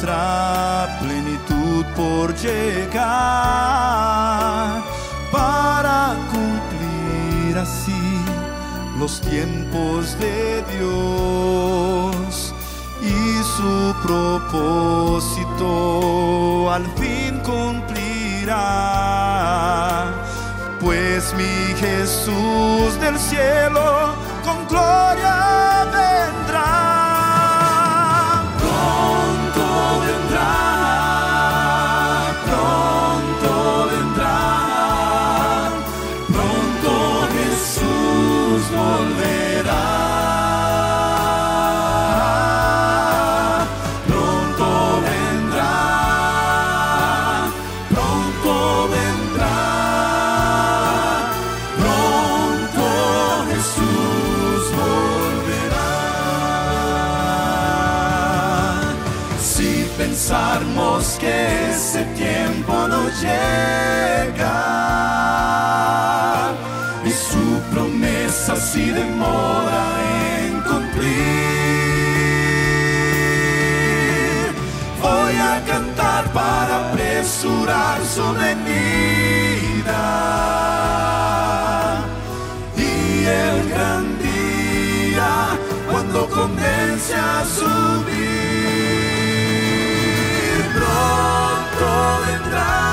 Otra 0.00 0.96
plenitud 0.98 1.84
por 1.94 2.34
llegar 2.36 3.02
para 5.30 6.16
cumplir 6.32 7.58
así 7.58 8.24
los 8.98 9.20
tiempos 9.20 10.18
de 10.18 10.64
Dios 10.72 12.54
y 13.02 13.42
su 13.56 13.94
propósito 14.02 15.60
al 16.72 16.86
fin 16.96 17.38
cumplirá. 17.40 18.56
Pues 20.80 21.34
mi 21.34 21.74
Jesús 21.78 22.98
del 23.00 23.18
cielo 23.18 24.14
con 24.44 24.66
gloria 24.66 25.84
vendrá. 25.92 26.59
Si 60.00 60.06
pensamos 60.06 61.18
que 61.20 61.70
ese 61.70 62.02
tiempo 62.16 62.72
no 62.88 63.10
llega. 63.20 64.56
Y 67.04 67.10
su 67.10 67.60
promesa 67.70 68.56
si 68.56 68.86
demora 68.90 69.84
en 70.38 70.62
cumplir, 70.62 71.10
voy 75.02 75.34
a 75.36 75.62
cantar 75.66 76.24
para 76.32 76.88
apresurar 76.88 78.00
su 78.02 78.32
venida. 78.32 80.02
Y 82.74 83.26
el 83.26 83.68
gran 83.68 84.18
día 84.18 85.58
cuando 85.90 86.26
comience 86.30 87.14
a 87.14 87.44
subir. 87.44 88.19
Vendrá, 92.50 92.89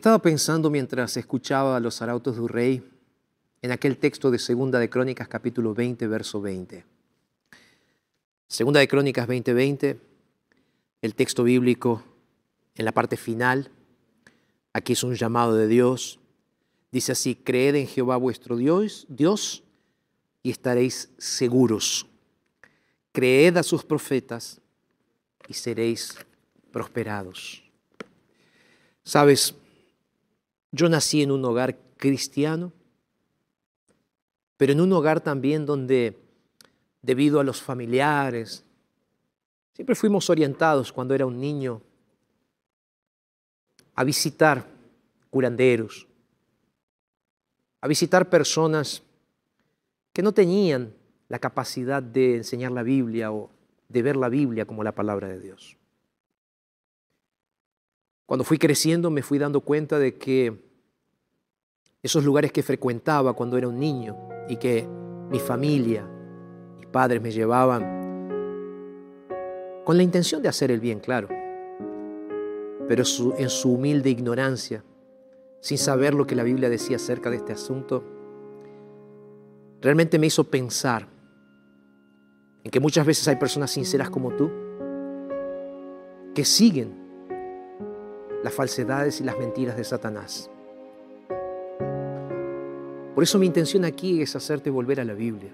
Estaba 0.00 0.18
pensando 0.18 0.70
mientras 0.70 1.14
escuchaba 1.18 1.76
a 1.76 1.80
los 1.80 2.00
arautos 2.00 2.36
del 2.36 2.48
rey 2.48 2.82
en 3.60 3.70
aquel 3.70 3.98
texto 3.98 4.30
de 4.30 4.38
Segunda 4.38 4.78
de 4.78 4.88
Crónicas 4.88 5.28
capítulo 5.28 5.74
20, 5.74 6.06
verso 6.06 6.40
20. 6.40 6.86
Segunda 8.48 8.80
de 8.80 8.88
Crónicas 8.88 9.26
20, 9.26 9.52
20, 9.52 10.00
el 11.02 11.14
texto 11.14 11.44
bíblico 11.44 12.02
en 12.76 12.86
la 12.86 12.92
parte 12.92 13.18
final, 13.18 13.70
aquí 14.72 14.94
es 14.94 15.02
un 15.04 15.16
llamado 15.16 15.54
de 15.54 15.68
Dios, 15.68 16.18
dice 16.90 17.12
así, 17.12 17.34
creed 17.34 17.74
en 17.74 17.86
Jehová 17.86 18.16
vuestro 18.16 18.56
Dios, 18.56 19.04
Dios 19.10 19.64
y 20.42 20.50
estaréis 20.50 21.10
seguros. 21.18 22.06
Creed 23.12 23.58
a 23.58 23.62
sus 23.62 23.84
profetas 23.84 24.62
y 25.46 25.52
seréis 25.52 26.16
prosperados. 26.72 27.62
Sabes, 29.04 29.54
yo 30.72 30.88
nací 30.88 31.22
en 31.22 31.30
un 31.30 31.44
hogar 31.44 31.78
cristiano, 31.96 32.72
pero 34.56 34.72
en 34.72 34.80
un 34.80 34.92
hogar 34.92 35.20
también 35.20 35.66
donde, 35.66 36.18
debido 37.02 37.40
a 37.40 37.44
los 37.44 37.62
familiares, 37.62 38.64
siempre 39.72 39.94
fuimos 39.94 40.28
orientados 40.30 40.92
cuando 40.92 41.14
era 41.14 41.26
un 41.26 41.40
niño 41.40 41.80
a 43.94 44.04
visitar 44.04 44.66
curanderos, 45.30 46.06
a 47.80 47.88
visitar 47.88 48.28
personas 48.28 49.02
que 50.12 50.22
no 50.22 50.32
tenían 50.32 50.92
la 51.28 51.38
capacidad 51.38 52.02
de 52.02 52.36
enseñar 52.36 52.72
la 52.72 52.82
Biblia 52.82 53.32
o 53.32 53.50
de 53.88 54.02
ver 54.02 54.16
la 54.16 54.28
Biblia 54.28 54.66
como 54.66 54.84
la 54.84 54.92
palabra 54.92 55.28
de 55.28 55.40
Dios. 55.40 55.79
Cuando 58.30 58.44
fui 58.44 58.58
creciendo 58.58 59.10
me 59.10 59.24
fui 59.24 59.38
dando 59.38 59.60
cuenta 59.60 59.98
de 59.98 60.16
que 60.16 60.56
esos 62.00 62.24
lugares 62.24 62.52
que 62.52 62.62
frecuentaba 62.62 63.32
cuando 63.32 63.58
era 63.58 63.66
un 63.66 63.80
niño 63.80 64.16
y 64.48 64.54
que 64.54 64.86
mi 65.28 65.40
familia, 65.40 66.08
mis 66.76 66.86
padres 66.86 67.20
me 67.20 67.32
llevaban 67.32 67.82
con 69.84 69.96
la 69.96 70.04
intención 70.04 70.40
de 70.42 70.48
hacer 70.48 70.70
el 70.70 70.78
bien, 70.78 71.00
claro, 71.00 71.26
pero 72.86 73.02
en 73.36 73.50
su 73.50 73.72
humilde 73.72 74.10
ignorancia, 74.10 74.84
sin 75.60 75.78
saber 75.78 76.14
lo 76.14 76.24
que 76.24 76.36
la 76.36 76.44
Biblia 76.44 76.68
decía 76.68 76.98
acerca 76.98 77.30
de 77.30 77.36
este 77.38 77.54
asunto, 77.54 78.04
realmente 79.80 80.20
me 80.20 80.28
hizo 80.28 80.44
pensar 80.44 81.08
en 82.62 82.70
que 82.70 82.78
muchas 82.78 83.04
veces 83.04 83.26
hay 83.26 83.34
personas 83.34 83.72
sinceras 83.72 84.08
como 84.08 84.30
tú 84.36 84.52
que 86.32 86.44
siguen 86.44 86.99
las 88.42 88.54
falsedades 88.54 89.20
y 89.20 89.24
las 89.24 89.38
mentiras 89.38 89.76
de 89.76 89.84
Satanás. 89.84 90.50
Por 93.14 93.24
eso 93.24 93.38
mi 93.38 93.46
intención 93.46 93.84
aquí 93.84 94.22
es 94.22 94.34
hacerte 94.34 94.70
volver 94.70 95.00
a 95.00 95.04
la 95.04 95.12
Biblia. 95.12 95.50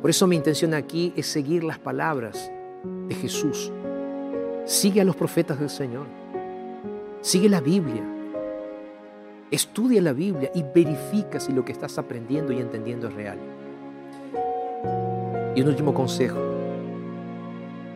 Por 0.00 0.10
eso 0.10 0.26
mi 0.26 0.36
intención 0.36 0.74
aquí 0.74 1.12
es 1.16 1.26
seguir 1.26 1.64
las 1.64 1.78
palabras 1.78 2.50
de 3.08 3.14
Jesús. 3.14 3.72
Sigue 4.64 5.00
a 5.00 5.04
los 5.04 5.16
profetas 5.16 5.60
del 5.60 5.70
Señor. 5.70 6.06
Sigue 7.20 7.48
la 7.48 7.60
Biblia. 7.60 8.02
Estudia 9.50 10.00
la 10.00 10.12
Biblia 10.12 10.50
y 10.54 10.62
verifica 10.62 11.40
si 11.40 11.52
lo 11.52 11.64
que 11.64 11.72
estás 11.72 11.98
aprendiendo 11.98 12.52
y 12.52 12.58
entendiendo 12.58 13.08
es 13.08 13.14
real. 13.14 13.38
Y 15.54 15.60
un 15.60 15.68
último 15.68 15.92
consejo. 15.92 16.38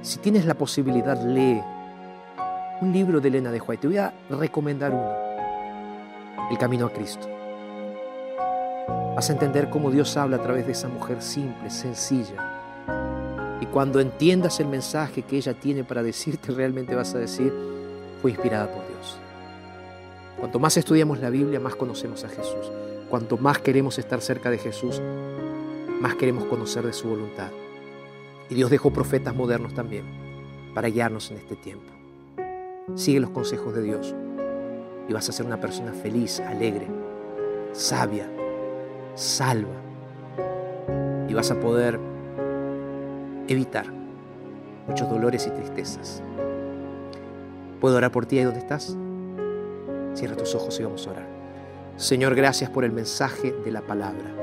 Si 0.03 0.19
tienes 0.19 0.45
la 0.45 0.55
posibilidad, 0.55 1.21
lee 1.25 1.61
un 2.81 2.93
libro 2.93 3.21
de 3.21 3.29
Elena 3.29 3.51
de 3.51 3.61
White. 3.61 3.83
Te 3.83 3.87
voy 3.89 3.97
a 3.97 4.13
recomendar 4.31 4.93
uno. 4.93 6.49
El 6.51 6.59
Camino 6.59 6.87
a 6.87 6.93
Cristo. 6.93 7.29
Vas 9.15 9.29
a 9.29 9.33
entender 9.33 9.69
cómo 9.69 9.91
Dios 9.91 10.17
habla 10.17 10.37
a 10.37 10.43
través 10.43 10.67
de 10.67 10.73
esa 10.73 10.89
mujer 10.89 11.21
simple, 11.21 11.71
sencilla. 11.71 13.59
Y 13.61 13.67
cuando 13.67 14.01
entiendas 14.01 14.61
el 14.61 14.69
mensaje 14.69 15.23
que 15.23 15.37
ella 15.37 15.55
tiene 15.55 15.83
para 15.83 16.03
decirte, 16.03 16.53
realmente 16.53 16.95
vas 16.95 17.15
a 17.15 17.19
decir, 17.19 17.53
fue 18.23 18.31
inspirada 18.31 18.73
por 18.73 18.87
Dios. 18.87 19.19
Cuanto 20.39 20.61
más 20.61 20.77
estudiamos 20.77 21.19
la 21.19 21.31
Biblia, 21.31 21.59
más 21.59 21.75
conocemos 21.75 22.25
a 22.25 22.29
Jesús. 22.29 22.71
Cuanto 23.11 23.37
más 23.37 23.59
queremos 23.59 23.99
estar 23.99 24.21
cerca 24.21 24.51
de 24.51 24.59
Jesús, 24.59 25.03
más 26.01 26.15
queremos 26.15 26.45
conocer 26.45 26.85
de 26.87 26.93
su 26.93 27.09
voluntad. 27.09 27.51
Y 28.49 28.55
Dios 28.55 28.71
dejó 28.71 28.93
profetas 28.93 29.35
modernos 29.35 29.75
también 29.75 30.05
para 30.75 30.89
guiarnos 30.89 31.31
en 31.33 31.39
este 31.39 31.57
tiempo. 31.57 31.98
Sigue 32.95 33.21
los 33.21 33.31
consejos 33.31 33.75
de 33.75 33.83
Dios 33.83 34.15
y 35.09 35.13
vas 35.13 35.29
a 35.29 35.33
ser 35.33 35.47
una 35.47 35.61
persona 35.61 35.93
feliz, 35.93 36.41
alegre, 36.41 36.87
sabia, 37.73 38.29
salva. 39.15 39.75
Y 41.29 41.35
vas 41.35 41.51
a 41.51 41.61
poder 41.61 41.99
evitar 43.49 43.87
muchos 44.87 45.09
dolores 45.09 45.47
y 45.47 45.51
tristezas. 45.51 46.23
¿Puedo 47.81 47.97
orar 47.97 48.11
por 48.11 48.27
ti 48.27 48.39
ahí 48.39 48.45
donde 48.45 48.61
estás? 48.61 48.97
Cierra 50.15 50.37
tus 50.37 50.55
ojos 50.55 50.79
y 50.81 50.83
vamos 50.83 51.07
a 51.07 51.11
orar. 51.11 51.27
Señor, 51.97 52.35
gracias 52.35 52.71
por 52.71 52.85
el 52.85 52.93
mensaje 52.93 53.53
de 53.53 53.71
la 53.71 53.83
palabra. 53.83 54.35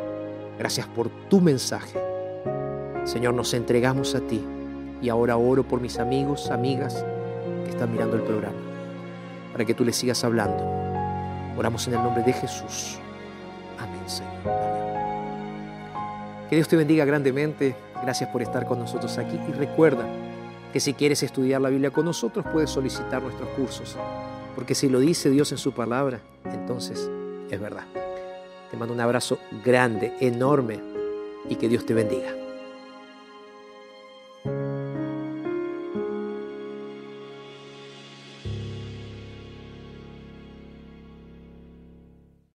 Gracias 0.57 0.87
por 0.87 1.09
tu 1.29 1.41
mensaje. 1.41 1.99
Señor, 3.03 3.33
nos 3.33 3.53
entregamos 3.53 4.15
a 4.15 4.21
ti 4.21 4.41
y 5.01 5.09
ahora 5.09 5.37
oro 5.37 5.63
por 5.63 5.81
mis 5.81 5.99
amigos, 5.99 6.49
amigas 6.49 7.05
que 7.65 7.71
están 7.71 7.91
mirando 7.91 8.15
el 8.15 8.23
programa, 8.23 8.57
para 9.51 9.65
que 9.65 9.73
tú 9.73 9.83
les 9.83 9.95
sigas 9.95 10.23
hablando. 10.23 10.63
Oramos 11.57 11.87
en 11.87 11.95
el 11.95 12.03
nombre 12.03 12.23
de 12.23 12.31
Jesús. 12.33 12.99
Amén, 13.79 14.07
Señor. 14.07 14.31
Amén. 14.45 14.85
Que 16.49 16.55
Dios 16.55 16.67
te 16.67 16.77
bendiga 16.77 17.05
grandemente. 17.05 17.75
Gracias 18.01 18.29
por 18.29 18.41
estar 18.41 18.65
con 18.65 18.79
nosotros 18.79 19.17
aquí 19.17 19.39
y 19.49 19.51
recuerda 19.51 20.05
que 20.71 20.79
si 20.79 20.93
quieres 20.93 21.23
estudiar 21.23 21.61
la 21.61 21.69
Biblia 21.69 21.89
con 21.89 22.05
nosotros 22.05 22.45
puedes 22.51 22.69
solicitar 22.69 23.21
nuestros 23.21 23.49
cursos, 23.49 23.97
porque 24.55 24.75
si 24.75 24.89
lo 24.89 24.99
dice 24.99 25.29
Dios 25.29 25.51
en 25.51 25.57
su 25.57 25.71
palabra, 25.71 26.19
entonces 26.45 27.09
es 27.49 27.59
verdad. 27.59 27.85
Te 28.69 28.77
mando 28.77 28.93
un 28.93 28.99
abrazo 28.99 29.39
grande, 29.63 30.13
enorme 30.19 30.79
y 31.49 31.55
que 31.55 31.69
Dios 31.69 31.85
te 31.85 31.93
bendiga. 31.93 32.44